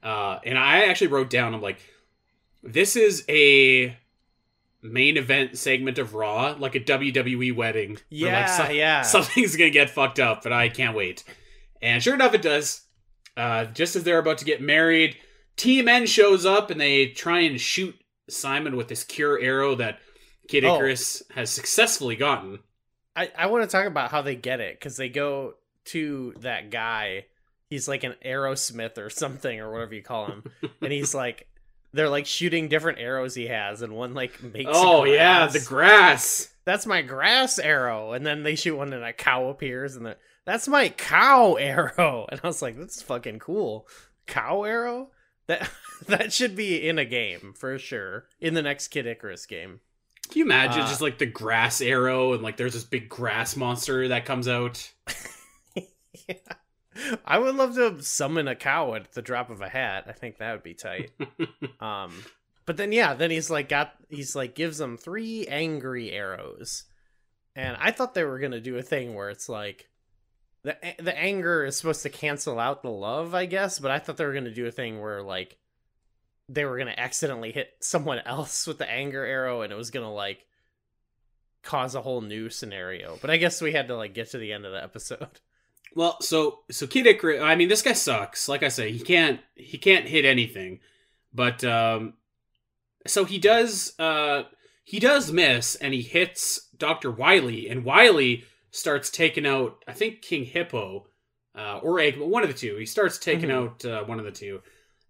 uh, 0.02 0.40
and 0.44 0.58
I 0.58 0.86
actually 0.86 1.08
wrote 1.08 1.30
down. 1.30 1.54
I'm 1.54 1.62
like, 1.62 1.78
this 2.64 2.96
is 2.96 3.24
a 3.30 3.96
main 4.82 5.16
event 5.16 5.60
segment 5.60 6.00
of 6.00 6.16
Raw, 6.16 6.56
like 6.58 6.74
a 6.74 6.80
WWE 6.80 7.56
wedding. 7.56 8.00
Yeah, 8.10 8.40
like, 8.40 8.50
so- 8.50 8.74
yeah. 8.74 9.04
something's 9.04 9.56
gonna 9.56 9.70
get 9.70 9.92
fucked 9.92 10.20
up, 10.20 10.42
but 10.42 10.52
I 10.52 10.70
can't 10.70 10.96
wait. 10.96 11.24
And 11.84 12.02
sure 12.02 12.16
enough, 12.16 12.34
it 12.34 12.42
does. 12.42 12.82
Uh, 13.40 13.66
just 13.66 13.96
as 13.96 14.04
they're 14.04 14.20
about 14.20 14.38
to 14.40 14.46
get 14.46 14.62
married, 14.62 15.16
Team 15.56 15.88
N 15.88 16.06
shows 16.06 16.46
up 16.46 16.72
and 16.72 16.80
they 16.82 17.08
try 17.08 17.40
and 17.40 17.60
shoot 17.60 17.96
Simon 18.30 18.76
with 18.76 18.90
this 18.90 19.04
cure 19.06 19.40
arrow 19.40 19.76
that 19.76 20.00
Kid 20.50 20.66
Oh. 20.66 20.76
Icarus 20.76 21.24
has 21.32 21.50
successfully 21.50 22.16
gotten. 22.18 22.60
I, 23.16 23.32
I 23.38 23.46
want 23.48 23.64
to 23.64 23.70
talk 23.70 23.86
about 23.86 24.12
how 24.12 24.22
they 24.22 24.36
get 24.36 24.60
it 24.60 24.78
because 24.80 24.98
they 24.98 25.08
go 25.10 25.54
to 25.86 26.34
that 26.42 26.70
guy. 26.70 27.26
He's 27.70 27.88
like 27.88 28.04
an 28.04 28.16
arrowsmith 28.26 28.98
or 28.98 29.10
something 29.10 29.60
or 29.60 29.72
whatever 29.72 29.94
you 29.94 30.02
call 30.04 30.26
him, 30.26 30.44
and 30.82 30.92
he's 30.92 31.16
like, 31.16 31.48
they're 31.94 32.10
like 32.10 32.26
shooting 32.26 32.68
different 32.68 33.00
arrows 33.00 33.36
he 33.36 33.48
has, 33.48 33.82
and 33.82 33.94
one 33.94 34.14
like 34.14 34.42
makes. 34.44 34.70
Oh 34.74 35.06
yeah, 35.06 35.48
the 35.48 35.60
grass. 35.62 36.52
that's 36.66 36.86
my 36.86 37.02
grass 37.02 37.58
arrow, 37.58 38.12
and 38.14 38.26
then 38.26 38.44
they 38.44 38.56
shoot 38.56 38.76
one 38.76 38.92
and 38.92 39.04
a 39.04 39.14
cow 39.14 39.48
appears, 39.50 39.96
and 39.96 40.06
the, 40.06 40.18
that's 40.50 40.68
my 40.68 40.90
cow 40.90 41.54
arrow, 41.60 42.26
and 42.32 42.42
I 42.44 42.48
was 42.48 42.64
like, 42.64 42.76
that's 42.76 43.04
fucking 43.04 43.38
cool. 43.38 43.88
Cow 44.26 44.64
arrow 44.64 45.12
that 45.46 45.70
that 46.08 46.34
should 46.34 46.56
be 46.56 46.88
in 46.88 46.98
a 46.98 47.06
game 47.06 47.54
for 47.56 47.78
sure 47.78 48.26
in 48.40 48.56
the 48.56 48.64
next 48.64 48.88
Kid 48.88 49.06
Icarus 49.06 49.46
game. 49.46 49.80
Can 50.30 50.40
you 50.40 50.46
imagine 50.46 50.82
Uh, 50.82 50.88
just 50.88 51.02
like 51.02 51.20
the 51.20 51.28
grass 51.28 51.82
arrow 51.82 52.34
and 52.34 52.42
like 52.42 52.58
there's 52.58 52.74
this 52.74 52.84
big 52.84 53.10
grass 53.10 53.56
monster 53.56 54.08
that 54.08 54.26
comes 54.26 54.48
out? 54.48 54.92
yeah. 55.76 56.36
I 57.26 57.38
would 57.38 57.56
love 57.56 57.76
to 57.76 58.02
summon 58.02 58.48
a 58.48 58.56
cow 58.56 58.96
at 58.96 59.14
the 59.14 59.22
drop 59.22 59.52
of 59.52 59.62
a 59.62 59.70
hat. 59.70 60.06
I 60.08 60.14
think 60.14 60.38
that 60.38 60.52
would 60.54 60.64
be 60.64 60.74
tight. 60.74 61.12
um, 61.80 62.24
but 62.66 62.78
then 62.78 62.92
yeah, 62.92 63.14
then 63.14 63.30
he's 63.30 63.52
like 63.52 63.70
got 63.70 63.94
he's 64.10 64.36
like 64.36 64.56
gives 64.56 64.80
them 64.80 64.98
three 64.98 65.46
angry 65.48 66.12
arrows, 66.12 66.86
and 67.56 67.78
I 67.80 67.92
thought 67.92 68.16
they 68.16 68.24
were 68.24 68.40
gonna 68.40 68.60
do 68.60 68.78
a 68.78 68.84
thing 68.84 69.14
where 69.14 69.30
it's 69.30 69.48
like 69.48 69.89
the 70.64 70.78
the 71.00 71.18
anger 71.18 71.66
is 71.66 71.78
supposed 71.78 72.04
to 72.04 72.10
cancel 72.10 72.60
out 72.60 72.82
the 72.82 72.90
love, 72.90 73.34
I 73.34 73.46
guess. 73.46 73.80
But 73.80 73.92
I 73.92 74.00
thought 74.00 74.18
they 74.18 74.26
were 74.26 74.34
gonna 74.34 74.52
do 74.52 74.68
a 74.68 74.72
thing 74.72 75.02
where 75.02 75.22
like 75.22 75.58
they 76.48 76.66
were 76.66 76.78
gonna 76.78 76.96
accidentally 76.98 77.52
hit 77.52 77.70
someone 77.80 78.20
else 78.26 78.68
with 78.68 78.78
the 78.78 78.90
anger 78.90 79.24
arrow, 79.24 79.62
and 79.62 79.72
it 79.72 79.78
was 79.78 79.92
gonna 79.92 80.14
like 80.14 80.46
cause 81.64 81.96
a 81.96 82.02
whole 82.02 82.22
new 82.22 82.50
scenario. 82.50 83.18
But 83.22 83.30
I 83.30 83.38
guess 83.38 83.62
we 83.62 83.72
had 83.72 83.88
to 83.88 83.96
like 83.96 84.14
get 84.14 84.32
to 84.32 84.38
the 84.38 84.54
end 84.54 84.66
of 84.66 84.72
the 84.72 84.84
episode. 84.84 85.28
Well, 85.96 86.22
so 86.22 86.60
so 86.70 86.86
Kid 86.86 87.08
Icarus. 87.08 87.42
I 87.42 87.56
mean, 87.56 87.68
this 87.68 87.82
guy 87.82 87.94
sucks. 87.94 88.48
Like 88.48 88.62
I 88.62 88.68
say, 88.68 88.92
he 88.92 89.00
can't 89.00 89.40
he 89.56 89.80
can't 89.80 90.08
hit 90.08 90.24
anything. 90.24 90.82
But 91.34 91.64
um, 91.64 92.14
so 93.08 93.26
he 93.26 93.40
does 93.40 93.94
uh 93.98 94.44
he 94.84 95.00
does 95.00 95.32
miss, 95.32 95.74
and 95.76 95.94
he 95.94 96.04
hits 96.04 96.68
Doctor 96.78 97.10
Wily, 97.10 97.68
and 97.68 97.84
Wily 97.84 98.44
starts 98.72 99.10
taking 99.10 99.46
out 99.46 99.84
I 99.88 99.94
think 99.94 100.22
King 100.22 100.46
Hippo 100.46 101.08
uh, 101.56 101.80
or 101.82 101.96
Eggman, 101.98 102.28
one 102.28 102.44
of 102.44 102.50
the 102.50 102.56
two. 102.56 102.78
He 102.78 102.86
starts 102.86 103.18
taking 103.18 103.50
Mhm. 103.50 103.54
out 103.54 103.86
uh, 103.86 104.04
one 104.06 104.20
of 104.20 104.26
the 104.26 104.32
two, 104.32 104.62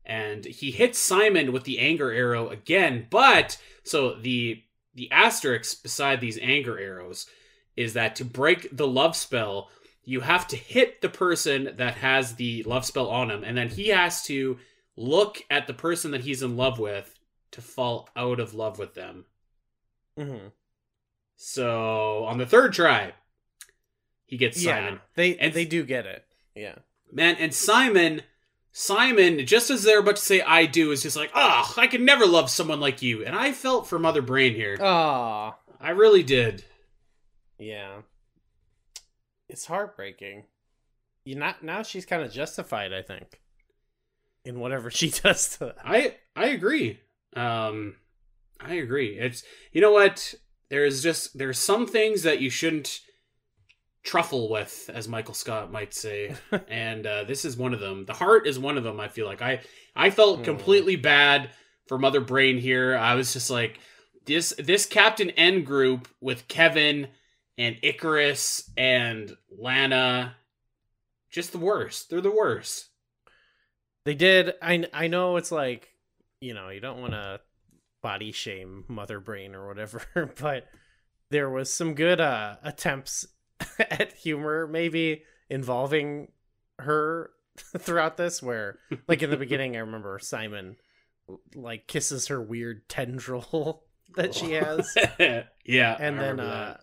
and 0.05 0.45
he 0.45 0.71
hits 0.71 0.97
Simon 0.97 1.51
with 1.51 1.63
the 1.65 1.79
anger 1.79 2.11
arrow 2.11 2.49
again. 2.49 3.07
But 3.09 3.57
so 3.83 4.15
the 4.15 4.63
the 4.95 5.11
asterisk 5.11 5.83
beside 5.83 6.19
these 6.19 6.39
anger 6.41 6.79
arrows 6.79 7.27
is 7.75 7.93
that 7.93 8.15
to 8.17 8.25
break 8.25 8.75
the 8.75 8.87
love 8.87 9.15
spell 9.15 9.69
you 10.03 10.21
have 10.21 10.47
to 10.47 10.55
hit 10.55 11.01
the 11.01 11.09
person 11.09 11.75
that 11.77 11.93
has 11.95 12.35
the 12.35 12.63
love 12.63 12.83
spell 12.83 13.09
on 13.09 13.29
him, 13.29 13.43
and 13.43 13.55
then 13.55 13.69
he 13.69 13.89
has 13.89 14.23
to 14.23 14.57
look 14.95 15.43
at 15.51 15.67
the 15.67 15.73
person 15.73 16.09
that 16.11 16.21
he's 16.21 16.41
in 16.41 16.57
love 16.57 16.79
with 16.79 17.13
to 17.51 17.61
fall 17.61 18.09
out 18.15 18.39
of 18.39 18.55
love 18.55 18.79
with 18.79 18.95
them. 18.95 19.25
Mm-hmm. 20.17 20.47
So 21.35 22.23
on 22.25 22.37
the 22.39 22.45
third 22.45 22.73
try, 22.73 23.13
he 24.29 24.37
gets 24.37 24.63
Yeah, 24.63 24.75
Simon. 24.85 25.01
they 25.15 25.35
And- 25.37 25.53
they 25.53 25.65
do 25.65 25.83
get 25.83 26.05
it. 26.05 26.25
Yeah. 26.55 26.75
Man, 27.11 27.35
and 27.37 27.53
Simon, 27.53 28.21
Simon, 28.71 29.45
just 29.45 29.69
as 29.71 29.83
they're 29.83 29.99
about 29.99 30.17
to 30.17 30.21
say 30.21 30.41
"I 30.41 30.65
do," 30.67 30.91
is 30.91 31.01
just 31.03 31.15
like, 31.17 31.31
"Oh, 31.33 31.73
I 31.75 31.87
could 31.87 32.01
never 32.01 32.25
love 32.25 32.49
someone 32.51 32.79
like 32.79 33.01
you." 33.01 33.25
And 33.25 33.35
I 33.35 33.51
felt 33.51 33.87
for 33.87 33.97
Mother 33.97 34.21
Brain 34.21 34.53
here. 34.53 34.77
Oh, 34.79 35.55
I 35.79 35.89
really 35.89 36.23
did. 36.23 36.63
yeah. 37.57 38.01
It's 39.47 39.65
heartbreaking. 39.65 40.43
You 41.25 41.35
not 41.35 41.63
now 41.63 41.81
she's 41.83 42.05
kind 42.05 42.21
of 42.23 42.31
justified, 42.31 42.93
I 42.93 43.01
think, 43.01 43.41
in 44.45 44.59
whatever 44.59 44.89
she 44.91 45.09
does 45.09 45.49
to 45.57 45.65
them. 45.65 45.75
I 45.83 46.15
I 46.35 46.47
agree. 46.49 46.99
Um, 47.35 47.95
I 48.59 48.75
agree. 48.75 49.17
It's 49.17 49.43
you 49.71 49.81
know 49.81 49.91
what? 49.91 50.35
There's 50.69 51.01
just 51.01 51.37
there's 51.37 51.57
some 51.57 51.87
things 51.87 52.21
that 52.23 52.39
you 52.39 52.49
shouldn't 52.51 53.01
truffle 54.09 54.49
with, 54.49 54.89
as 54.91 55.07
Michael 55.07 55.35
Scott 55.35 55.71
might 55.71 55.93
say, 55.93 56.33
and 56.67 57.05
uh, 57.05 57.23
this 57.25 57.45
is 57.45 57.55
one 57.55 57.73
of 57.73 57.79
them. 57.79 58.05
The 58.05 58.13
heart 58.13 58.47
is 58.47 58.57
one 58.57 58.77
of 58.77 58.83
them. 58.83 58.99
I 58.99 59.07
feel 59.07 59.25
like 59.27 59.41
I 59.41 59.61
I 59.95 60.09
felt 60.09 60.39
Hmm. 60.39 60.45
completely 60.45 60.95
bad 60.95 61.51
for 61.87 61.97
Mother 61.99 62.21
Brain 62.21 62.57
here. 62.57 62.97
I 62.97 63.13
was 63.15 63.33
just 63.33 63.49
like 63.49 63.79
this 64.25 64.53
this 64.57 64.85
Captain 64.85 65.29
N 65.31 65.63
group 65.63 66.07
with 66.21 66.47
Kevin 66.47 67.07
and 67.57 67.77
Icarus 67.83 68.69
and 68.77 69.35
Lana, 69.55 70.35
just 71.29 71.51
the 71.51 71.57
worst. 71.59 72.09
They're 72.09 72.21
the 72.21 72.31
worst. 72.31 72.87
They 74.05 74.15
did. 74.15 74.53
I 74.61 74.85
I 74.93 75.07
know 75.07 75.37
it's 75.37 75.51
like 75.51 75.89
you 76.41 76.53
know 76.55 76.69
you 76.69 76.79
don't 76.79 77.01
want 77.01 77.13
to 77.13 77.41
body 78.01 78.31
shame 78.31 78.85
Mother 78.87 79.19
Brain 79.19 79.53
or 79.53 79.67
whatever, 79.67 80.01
but 80.41 80.67
there 81.31 81.49
was 81.49 81.71
some 81.71 81.93
good 81.93 82.19
uh 82.19 82.55
attempts 82.63 83.27
at 83.79 84.13
humor, 84.13 84.67
maybe 84.67 85.23
involving 85.49 86.31
her 86.79 87.31
throughout 87.77 88.17
this. 88.17 88.41
Where 88.41 88.79
like 89.07 89.21
in 89.21 89.29
the 89.29 89.37
beginning, 89.37 89.75
I 89.75 89.79
remember 89.79 90.19
Simon 90.19 90.77
like 91.55 91.87
kisses 91.87 92.27
her 92.27 92.41
weird 92.41 92.87
tendril 92.89 93.83
that 94.15 94.33
she 94.33 94.53
has. 94.53 94.95
yeah, 95.65 95.97
and 95.99 96.19
I 96.19 96.21
then 96.21 96.39
uh 96.39 96.77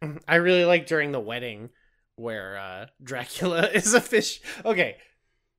that. 0.00 0.22
I 0.28 0.36
really 0.36 0.64
like 0.64 0.86
during 0.86 1.12
the 1.12 1.20
wedding 1.20 1.70
where 2.16 2.56
uh 2.56 2.86
Dracula 3.02 3.68
is 3.68 3.94
a 3.94 4.00
fish. 4.00 4.40
Okay. 4.64 4.96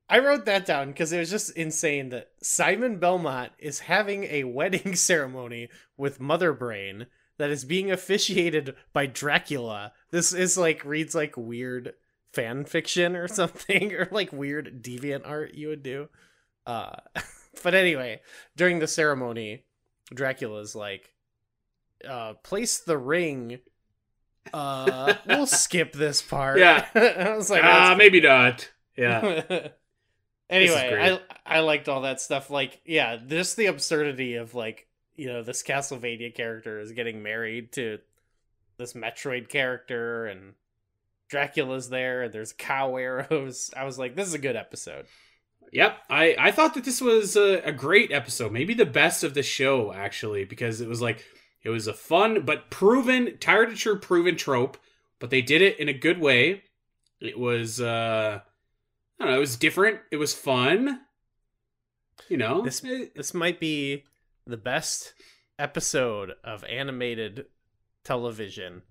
I 0.08 0.20
wrote 0.20 0.44
that 0.44 0.66
down 0.66 0.88
because 0.88 1.12
it 1.12 1.18
was 1.18 1.30
just 1.30 1.56
insane 1.56 2.10
that 2.10 2.28
Simon 2.40 3.00
Belmont 3.00 3.50
is 3.58 3.80
having 3.80 4.22
a 4.24 4.44
wedding 4.44 4.94
ceremony 4.94 5.68
with 5.96 6.20
Mother 6.20 6.52
Brain 6.52 7.06
that 7.38 7.50
is 7.50 7.64
being 7.64 7.90
officiated 7.90 8.74
by 8.92 9.06
Dracula. 9.06 9.92
This 10.10 10.32
is 10.32 10.56
like 10.56 10.84
reads 10.84 11.14
like 11.14 11.36
weird 11.36 11.94
fan 12.32 12.64
fiction 12.64 13.16
or 13.16 13.28
something 13.28 13.92
or 13.94 14.08
like 14.10 14.32
weird 14.32 14.82
deviant 14.82 15.22
art 15.26 15.54
you 15.54 15.68
would 15.68 15.82
do. 15.82 16.08
Uh 16.66 16.96
but 17.62 17.74
anyway, 17.74 18.20
during 18.56 18.78
the 18.78 18.86
ceremony, 18.88 19.64
Dracula's 20.14 20.74
like 20.74 21.12
uh 22.06 22.34
place 22.42 22.78
the 22.80 22.98
ring 22.98 23.58
uh 24.52 25.14
we'll 25.26 25.46
skip 25.46 25.92
this 25.92 26.22
part 26.22 26.58
Yeah. 26.58 26.84
i 26.94 27.34
was 27.34 27.50
like 27.50 27.64
Ah, 27.64 27.88
that's 27.88 27.98
maybe 27.98 28.20
not. 28.20 28.70
Yeah, 28.96 29.70
anyway 30.48 31.20
i 31.46 31.56
i 31.56 31.60
liked 31.60 31.88
all 31.88 32.02
that 32.02 32.20
stuff 32.20 32.48
like 32.50 32.80
yeah 32.84 33.16
just 33.16 33.56
the 33.56 33.66
absurdity 33.66 34.36
of 34.36 34.54
like 34.54 34.86
you 35.16 35.26
know 35.26 35.42
this 35.42 35.62
castlevania 35.62 36.34
character 36.34 36.78
is 36.80 36.92
getting 36.92 37.22
married 37.22 37.72
to 37.72 37.98
this 38.78 38.92
metroid 38.92 39.48
character 39.48 40.26
and 40.26 40.54
dracula's 41.28 41.88
there 41.88 42.22
and 42.22 42.32
there's 42.32 42.52
cow 42.52 42.96
arrows 42.96 43.70
i 43.76 43.84
was 43.84 43.98
like 43.98 44.14
this 44.14 44.28
is 44.28 44.34
a 44.34 44.38
good 44.38 44.56
episode 44.56 45.06
Yep, 45.72 45.98
I 46.08 46.36
I 46.38 46.50
thought 46.52 46.74
that 46.74 46.84
this 46.84 47.00
was 47.00 47.36
a, 47.36 47.60
a 47.64 47.72
great 47.72 48.12
episode, 48.12 48.52
maybe 48.52 48.74
the 48.74 48.86
best 48.86 49.24
of 49.24 49.34
the 49.34 49.42
show 49.42 49.92
actually, 49.92 50.44
because 50.44 50.80
it 50.80 50.88
was 50.88 51.02
like 51.02 51.24
it 51.62 51.70
was 51.70 51.86
a 51.86 51.92
fun 51.92 52.42
but 52.44 52.70
proven, 52.70 53.36
tired 53.38 53.70
of 53.70 53.78
true 53.78 53.98
proven 53.98 54.36
trope, 54.36 54.78
but 55.18 55.30
they 55.30 55.42
did 55.42 55.62
it 55.62 55.78
in 55.78 55.88
a 55.88 55.92
good 55.92 56.20
way. 56.20 56.62
It 57.20 57.38
was 57.38 57.80
uh 57.80 58.40
I 59.18 59.24
don't 59.24 59.30
know, 59.32 59.36
it 59.36 59.40
was 59.40 59.56
different. 59.56 60.00
It 60.10 60.16
was 60.16 60.34
fun. 60.34 61.00
You 62.28 62.36
know, 62.36 62.62
This 62.62 62.80
this 62.80 63.34
might 63.34 63.60
be 63.60 64.04
the 64.46 64.56
best 64.56 65.14
episode 65.58 66.32
of 66.44 66.64
animated 66.64 67.46
television 68.04 68.82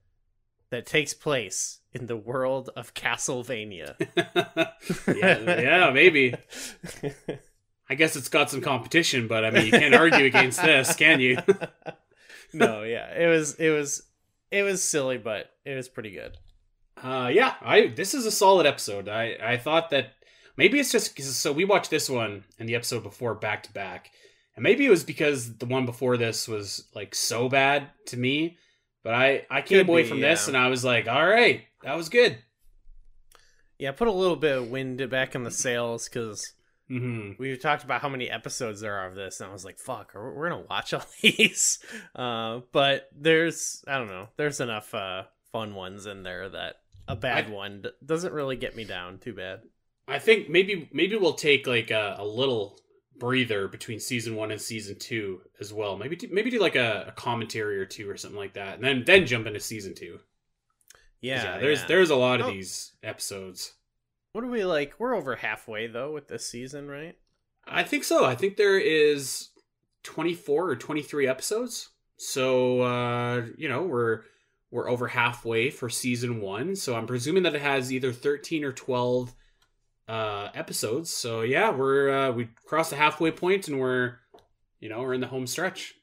that 0.69 0.85
takes 0.85 1.13
place 1.13 1.79
in 1.93 2.07
the 2.07 2.17
world 2.17 2.69
of 2.75 2.93
Castlevania. 2.93 3.95
yeah, 5.15 5.61
yeah, 5.61 5.89
maybe. 5.91 6.35
I 7.89 7.95
guess 7.95 8.15
it's 8.15 8.29
got 8.29 8.49
some 8.49 8.61
competition, 8.61 9.27
but 9.27 9.45
I 9.45 9.51
mean, 9.51 9.65
you 9.65 9.71
can't 9.71 9.95
argue 9.95 10.25
against 10.25 10.61
this, 10.61 10.95
can 10.95 11.19
you? 11.19 11.37
no, 12.53 12.83
yeah, 12.83 13.13
it 13.13 13.27
was 13.27 13.55
it 13.55 13.69
was 13.69 14.03
it 14.51 14.63
was 14.63 14.83
silly, 14.83 15.17
but 15.17 15.51
it 15.65 15.75
was 15.75 15.87
pretty 15.87 16.11
good. 16.11 16.37
Uh, 17.01 17.29
yeah, 17.31 17.55
I 17.61 17.87
this 17.87 18.13
is 18.13 18.25
a 18.25 18.31
solid 18.31 18.65
episode. 18.65 19.07
I 19.07 19.37
I 19.41 19.57
thought 19.57 19.91
that 19.91 20.13
maybe 20.57 20.79
it's 20.79 20.91
just 20.91 21.15
so 21.19 21.51
we 21.51 21.63
watched 21.63 21.91
this 21.91 22.09
one 22.09 22.43
and 22.57 22.67
the 22.67 22.75
episode 22.75 23.03
before 23.03 23.35
back 23.35 23.63
to 23.63 23.73
back, 23.73 24.09
and 24.55 24.63
maybe 24.63 24.85
it 24.85 24.89
was 24.89 25.03
because 25.03 25.57
the 25.57 25.65
one 25.65 25.85
before 25.85 26.17
this 26.17 26.47
was 26.47 26.87
like 26.95 27.15
so 27.15 27.49
bad 27.49 27.89
to 28.07 28.17
me. 28.17 28.57
But 29.03 29.13
I 29.13 29.45
I 29.49 29.61
came 29.61 29.79
Could 29.79 29.89
away 29.89 30.03
be, 30.03 30.09
from 30.09 30.19
this 30.21 30.47
and 30.47 30.57
I 30.57 30.67
was 30.69 30.83
like, 30.83 31.07
all 31.07 31.25
right, 31.27 31.63
that 31.83 31.95
was 31.95 32.09
good. 32.09 32.37
Yeah, 33.77 33.91
put 33.91 34.07
a 34.07 34.11
little 34.11 34.35
bit 34.37 34.57
of 34.57 34.69
wind 34.69 35.07
back 35.09 35.35
in 35.35 35.43
the 35.43 35.51
sails 35.51 36.07
because 36.07 36.53
hmm 36.87 37.31
we 37.39 37.57
talked 37.57 37.83
about 37.83 38.01
how 38.01 38.09
many 38.09 38.29
episodes 38.29 38.79
there 38.81 38.95
are 38.95 39.07
of 39.07 39.15
this, 39.15 39.39
and 39.41 39.49
I 39.49 39.53
was 39.53 39.65
like, 39.65 39.79
"Fuck, 39.79 40.11
we're, 40.13 40.33
we're 40.33 40.49
gonna 40.49 40.65
watch 40.69 40.93
all 40.93 41.03
these." 41.21 41.79
Uh, 42.15 42.61
but 42.71 43.09
there's, 43.15 43.83
I 43.87 43.97
don't 43.97 44.07
know, 44.07 44.29
there's 44.37 44.59
enough 44.61 44.93
uh, 44.93 45.23
fun 45.51 45.75
ones 45.75 46.05
in 46.05 46.23
there 46.23 46.47
that 46.49 46.75
a 47.07 47.15
bad 47.15 47.47
I- 47.47 47.49
one 47.49 47.85
doesn't 48.05 48.33
really 48.33 48.55
get 48.55 48.75
me 48.75 48.83
down 48.85 49.17
too 49.19 49.33
bad. 49.33 49.61
I 50.07 50.19
think 50.19 50.49
maybe 50.49 50.87
maybe 50.93 51.15
we'll 51.15 51.33
take 51.33 51.67
like 51.67 51.91
a, 51.91 52.15
a 52.19 52.25
little 52.25 52.79
breather 53.19 53.67
between 53.67 53.99
season 53.99 54.35
one 54.35 54.51
and 54.51 54.59
season 54.61 54.97
two 54.99 55.41
as 55.59 55.71
well. 55.73 55.97
Maybe 55.97 56.15
do, 56.15 56.27
maybe 56.31 56.49
do 56.49 56.59
like 56.59 56.75
a, 56.75 57.05
a 57.07 57.11
commentary 57.11 57.77
or 57.79 57.85
two 57.85 58.09
or 58.09 58.17
something 58.17 58.37
like 58.39 58.53
that, 58.53 58.75
and 58.75 58.83
then 58.83 59.03
then 59.05 59.25
jump 59.25 59.47
into 59.47 59.59
season 59.59 59.93
two. 59.95 60.17
'Cause, 60.17 60.99
Yeah, 61.21 61.57
there's 61.59 61.79
yeah. 61.81 61.87
there's 61.87 62.09
a 62.09 62.15
lot 62.15 62.39
of 62.41 62.47
Oh. 62.47 62.51
these 62.51 62.93
episodes. 63.01 63.73
What 64.33 64.43
are 64.43 64.47
we 64.49 64.65
like? 64.65 64.99
We're 64.99 65.15
over 65.15 65.35
halfway 65.37 65.87
though 65.87 66.11
with 66.11 66.27
this 66.27 66.45
season, 66.47 66.87
right? 66.87 67.17
I 67.65 67.83
think 67.83 68.03
so. 68.03 68.25
I 68.25 68.35
think 68.35 68.57
there 68.57 68.77
is 68.77 69.49
24 70.03 70.69
or 70.69 70.75
23 70.75 71.27
episodes. 71.27 71.89
So 72.17 72.81
uh, 72.81 73.45
you 73.57 73.67
know, 73.69 73.83
we're 73.83 74.21
we're 74.71 74.89
over 74.89 75.07
halfway 75.07 75.69
for 75.69 75.89
season 75.89 76.41
1. 76.41 76.75
So 76.75 76.95
I'm 76.95 77.07
presuming 77.07 77.43
that 77.43 77.55
it 77.55 77.61
has 77.61 77.93
either 77.93 78.11
13 78.11 78.63
or 78.65 78.73
12 78.73 79.33
uh 80.07 80.49
episodes. 80.53 81.09
So 81.11 81.41
yeah, 81.41 81.71
we're 81.71 82.09
uh 82.09 82.31
we 82.31 82.49
crossed 82.65 82.91
the 82.91 82.95
halfway 82.95 83.31
point 83.31 83.67
and 83.67 83.79
we're 83.79 84.15
you 84.79 84.89
know, 84.89 85.01
we're 85.01 85.13
in 85.13 85.21
the 85.21 85.27
home 85.27 85.47
stretch. 85.47 85.95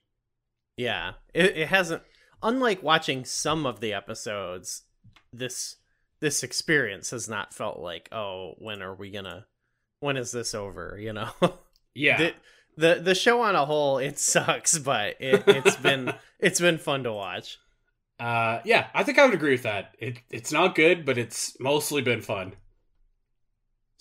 Yeah, 0.77 1.13
it, 1.35 1.57
it 1.57 1.69
hasn't. 1.69 2.03
Unlike 2.43 2.83
watching 2.83 3.25
some 3.25 3.67
of 3.67 3.81
the 3.81 3.93
episodes, 3.93 4.83
this 5.33 5.77
this 6.21 6.43
experience 6.43 7.11
has 7.11 7.29
not 7.29 7.53
felt 7.55 7.79
like, 7.79 8.09
oh, 8.13 8.55
when 8.59 8.83
are 8.83 8.95
we 8.95 9.11
gonna? 9.11 9.47
When 10.01 10.17
is 10.17 10.33
this 10.33 10.55
over? 10.55 10.99
You 11.01 11.13
know. 11.13 11.31
Yeah. 11.95 12.17
the, 12.17 12.35
the 12.79 13.01
the 13.03 13.15
show 13.15 13.43
on 13.43 13.55
a 13.55 13.67
whole 13.67 13.99
it 13.99 14.19
sucks 14.19 14.79
but 14.79 15.17
it, 15.21 15.45
it's 15.47 15.77
been 15.77 16.15
it's 16.41 16.59
been 16.59 16.79
fun 16.79 17.03
to 17.05 17.13
watch 17.13 17.59
uh 18.19 18.61
yeah, 18.65 18.87
I 18.95 19.05
think 19.05 19.19
I 19.19 19.27
would 19.27 19.35
agree 19.35 19.51
with 19.53 19.65
that. 19.65 19.95
It 19.99 20.21
it's 20.31 20.53
not 20.53 20.75
good, 20.75 21.05
but 21.05 21.19
it's 21.19 21.59
mostly 21.61 22.01
been 22.01 22.23
fun. 22.23 22.55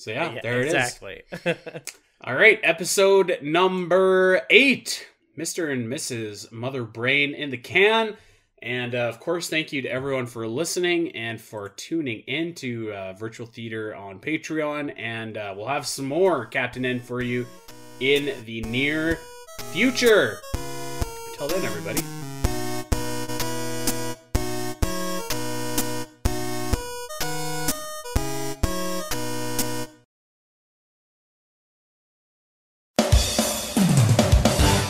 So 0.01 0.09
yeah, 0.09 0.39
there 0.41 0.61
it 0.61 0.69
is. 0.69 0.73
exactly 0.73 1.21
All 2.23 2.33
right, 2.33 2.59
episode 2.63 3.37
number 3.43 4.41
eight 4.49 5.07
Mr. 5.37 5.71
and 5.71 5.87
Mrs. 5.87 6.51
Mother 6.51 6.83
Brain 6.83 7.35
in 7.35 7.51
the 7.51 7.57
can. 7.57 8.17
And 8.63 8.95
uh, 8.95 9.09
of 9.09 9.19
course, 9.19 9.47
thank 9.47 9.71
you 9.71 9.83
to 9.83 9.87
everyone 9.87 10.25
for 10.25 10.47
listening 10.47 11.15
and 11.15 11.39
for 11.39 11.69
tuning 11.69 12.21
in 12.21 12.55
to 12.55 12.91
uh, 12.91 13.13
Virtual 13.13 13.45
Theater 13.45 13.95
on 13.95 14.19
Patreon. 14.19 14.93
And 14.97 15.37
uh, 15.37 15.53
we'll 15.55 15.67
have 15.67 15.85
some 15.85 16.05
more 16.05 16.47
Captain 16.47 16.83
N 16.83 16.99
for 16.99 17.21
you 17.21 17.45
in 17.99 18.43
the 18.45 18.61
near 18.61 19.19
future. 19.71 20.39
Until 21.29 21.47
then, 21.47 21.63
everybody. 21.63 22.01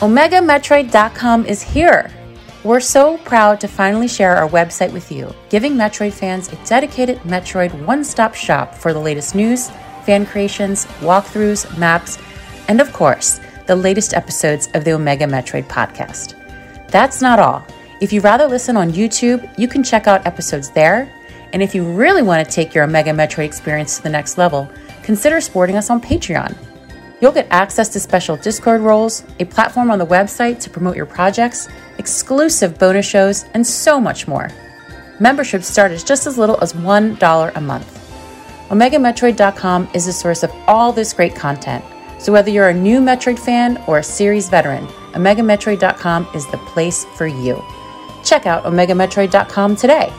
OmegaMetroid.com 0.01 1.45
is 1.45 1.61
here. 1.61 2.09
We're 2.63 2.79
so 2.79 3.19
proud 3.19 3.59
to 3.59 3.67
finally 3.67 4.07
share 4.07 4.35
our 4.35 4.49
website 4.49 4.91
with 4.91 5.11
you, 5.11 5.31
giving 5.49 5.73
Metroid 5.73 6.11
fans 6.11 6.51
a 6.51 6.55
dedicated 6.65 7.19
Metroid 7.19 7.85
one 7.85 8.03
stop 8.03 8.33
shop 8.33 8.73
for 8.73 8.93
the 8.93 8.99
latest 8.99 9.35
news, 9.35 9.69
fan 10.03 10.25
creations, 10.25 10.87
walkthroughs, 11.01 11.77
maps, 11.77 12.17
and 12.67 12.81
of 12.81 12.91
course, 12.91 13.39
the 13.67 13.75
latest 13.75 14.15
episodes 14.15 14.69
of 14.73 14.85
the 14.85 14.93
Omega 14.93 15.27
Metroid 15.27 15.67
podcast. 15.67 16.33
That's 16.89 17.21
not 17.21 17.37
all. 17.37 17.63
If 18.01 18.11
you'd 18.11 18.23
rather 18.23 18.47
listen 18.47 18.75
on 18.75 18.89
YouTube, 18.89 19.47
you 19.59 19.67
can 19.67 19.83
check 19.83 20.07
out 20.07 20.25
episodes 20.25 20.71
there. 20.71 21.13
And 21.53 21.61
if 21.61 21.75
you 21.75 21.83
really 21.83 22.23
want 22.23 22.43
to 22.43 22.51
take 22.51 22.73
your 22.73 22.85
Omega 22.85 23.11
Metroid 23.11 23.45
experience 23.45 23.97
to 23.97 24.03
the 24.03 24.09
next 24.09 24.39
level, 24.39 24.67
consider 25.03 25.39
supporting 25.39 25.75
us 25.75 25.91
on 25.91 26.01
Patreon. 26.01 26.57
You'll 27.21 27.31
get 27.31 27.47
access 27.51 27.87
to 27.89 27.99
special 27.99 28.35
Discord 28.35 28.81
roles, 28.81 29.23
a 29.39 29.45
platform 29.45 29.91
on 29.91 29.99
the 29.99 30.05
website 30.05 30.59
to 30.61 30.69
promote 30.69 30.95
your 30.95 31.05
projects, 31.05 31.69
exclusive 31.99 32.79
bonus 32.79 33.05
shows, 33.05 33.45
and 33.53 33.65
so 33.65 34.01
much 34.01 34.27
more. 34.27 34.49
Memberships 35.19 35.67
start 35.67 35.91
as 35.91 36.03
just 36.03 36.25
as 36.25 36.39
little 36.39 36.59
as 36.61 36.73
$1 36.73 37.55
a 37.55 37.61
month. 37.61 37.97
OmegaMetroid.com 38.69 39.89
is 39.93 40.07
the 40.07 40.13
source 40.13 40.41
of 40.41 40.51
all 40.67 40.91
this 40.91 41.13
great 41.13 41.35
content. 41.35 41.85
So 42.19 42.31
whether 42.31 42.49
you're 42.49 42.69
a 42.69 42.73
new 42.73 42.99
Metroid 42.99 43.37
fan 43.37 43.83
or 43.87 43.99
a 43.99 44.03
series 44.03 44.49
veteran, 44.49 44.87
OmegaMetroid.com 45.13 46.29
is 46.33 46.49
the 46.49 46.57
place 46.57 47.05
for 47.17 47.27
you. 47.27 47.63
Check 48.23 48.47
out 48.47 48.63
OmegaMetroid.com 48.63 49.75
today. 49.75 50.11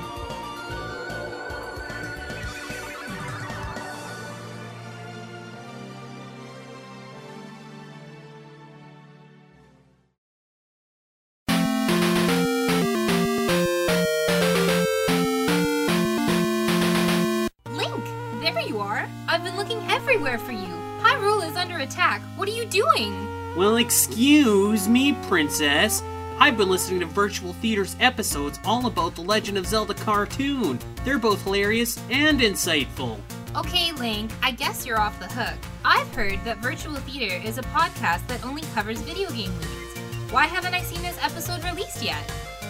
Princess. 25.42 26.04
I've 26.38 26.56
been 26.56 26.68
listening 26.68 27.00
to 27.00 27.06
Virtual 27.06 27.52
Theater's 27.54 27.96
episodes 27.98 28.60
all 28.64 28.86
about 28.86 29.16
the 29.16 29.22
Legend 29.22 29.58
of 29.58 29.66
Zelda 29.66 29.92
cartoon. 29.92 30.78
They're 31.04 31.18
both 31.18 31.42
hilarious 31.42 31.98
and 32.10 32.38
insightful. 32.38 33.18
Okay, 33.56 33.90
Link, 33.90 34.30
I 34.40 34.52
guess 34.52 34.86
you're 34.86 35.00
off 35.00 35.18
the 35.18 35.26
hook. 35.26 35.58
I've 35.84 36.06
heard 36.14 36.38
that 36.44 36.58
Virtual 36.58 36.94
Theater 36.94 37.44
is 37.44 37.58
a 37.58 37.62
podcast 37.62 38.24
that 38.28 38.44
only 38.44 38.62
covers 38.72 39.00
video 39.00 39.30
game 39.30 39.50
news. 39.58 40.30
Why 40.30 40.46
haven't 40.46 40.74
I 40.74 40.80
seen 40.82 41.02
this 41.02 41.18
episode 41.20 41.64
released 41.64 42.04
yet? 42.04 42.22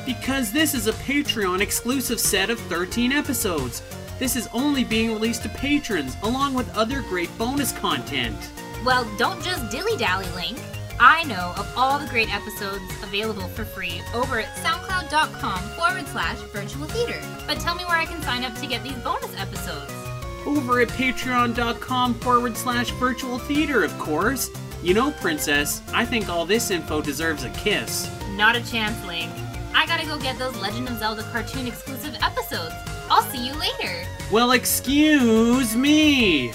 Because 0.07 0.51
this 0.51 0.73
is 0.73 0.87
a 0.87 0.93
Patreon 0.93 1.61
exclusive 1.61 2.21
set 2.21 2.49
of 2.49 2.59
13 2.59 3.13
episodes. 3.13 3.83
This 4.19 4.35
is 4.35 4.49
only 4.55 4.83
being 4.83 5.13
released 5.13 5.43
to 5.43 5.51
patrons, 5.51 6.17
along 6.23 6.55
with 6.55 6.75
other 6.75 7.03
great 7.03 7.29
bonus 7.37 7.73
content. 7.73 8.39
Well, 8.83 9.07
don't 9.19 9.45
just 9.45 9.71
dilly 9.71 9.99
dally, 9.99 10.27
Link. 10.35 10.59
I 11.01 11.25
know 11.25 11.53
of 11.57 11.73
all 11.77 11.99
the 11.99 12.07
great 12.07 12.33
episodes 12.33 12.83
available 13.03 13.49
for 13.49 13.65
free 13.65 14.01
over 14.15 14.41
at 14.41 14.55
soundcloud.com 14.57 15.61
forward 15.71 16.07
slash 16.09 16.39
virtual 16.53 16.87
theater. 16.87 17.21
But 17.47 17.61
tell 17.61 17.75
me 17.75 17.85
where 17.85 17.99
I 17.99 18.05
can 18.05 18.23
sign 18.23 18.45
up 18.45 18.55
to 18.57 18.67
get 18.67 18.83
these 18.83 18.99
bonus 18.99 19.37
episodes. 19.39 19.93
Over 20.47 20.81
at 20.81 20.89
patreon.com 20.89 22.15
forward 22.15 22.57
slash 22.57 22.91
virtual 22.93 23.39
theater, 23.39 23.85
of 23.85 23.97
course. 23.99 24.51
You 24.83 24.95
know, 24.95 25.13
Princess, 25.13 25.81
I 25.93 26.05
think 26.05 26.29
all 26.29 26.45
this 26.45 26.71
info 26.71 27.01
deserves 27.01 27.45
a 27.45 27.51
kiss. 27.51 28.11
Not 28.31 28.57
a 28.57 28.65
chance, 28.69 29.05
Link. 29.07 29.31
I 29.75 29.87
gotta 29.87 30.07
go 30.07 30.19
get 30.19 30.39
those 30.39 30.57
Legend 30.57 30.89
of 30.89 30.99
Zelda 30.99 31.23
cartoon 31.25 31.67
exclusive 31.67 32.17
episodes. 32.21 32.75
I'll 33.09 33.23
see 33.23 33.47
you 33.47 33.55
later. 33.55 34.05
Well, 34.31 34.53
excuse 34.53 35.77
me! 35.77 36.53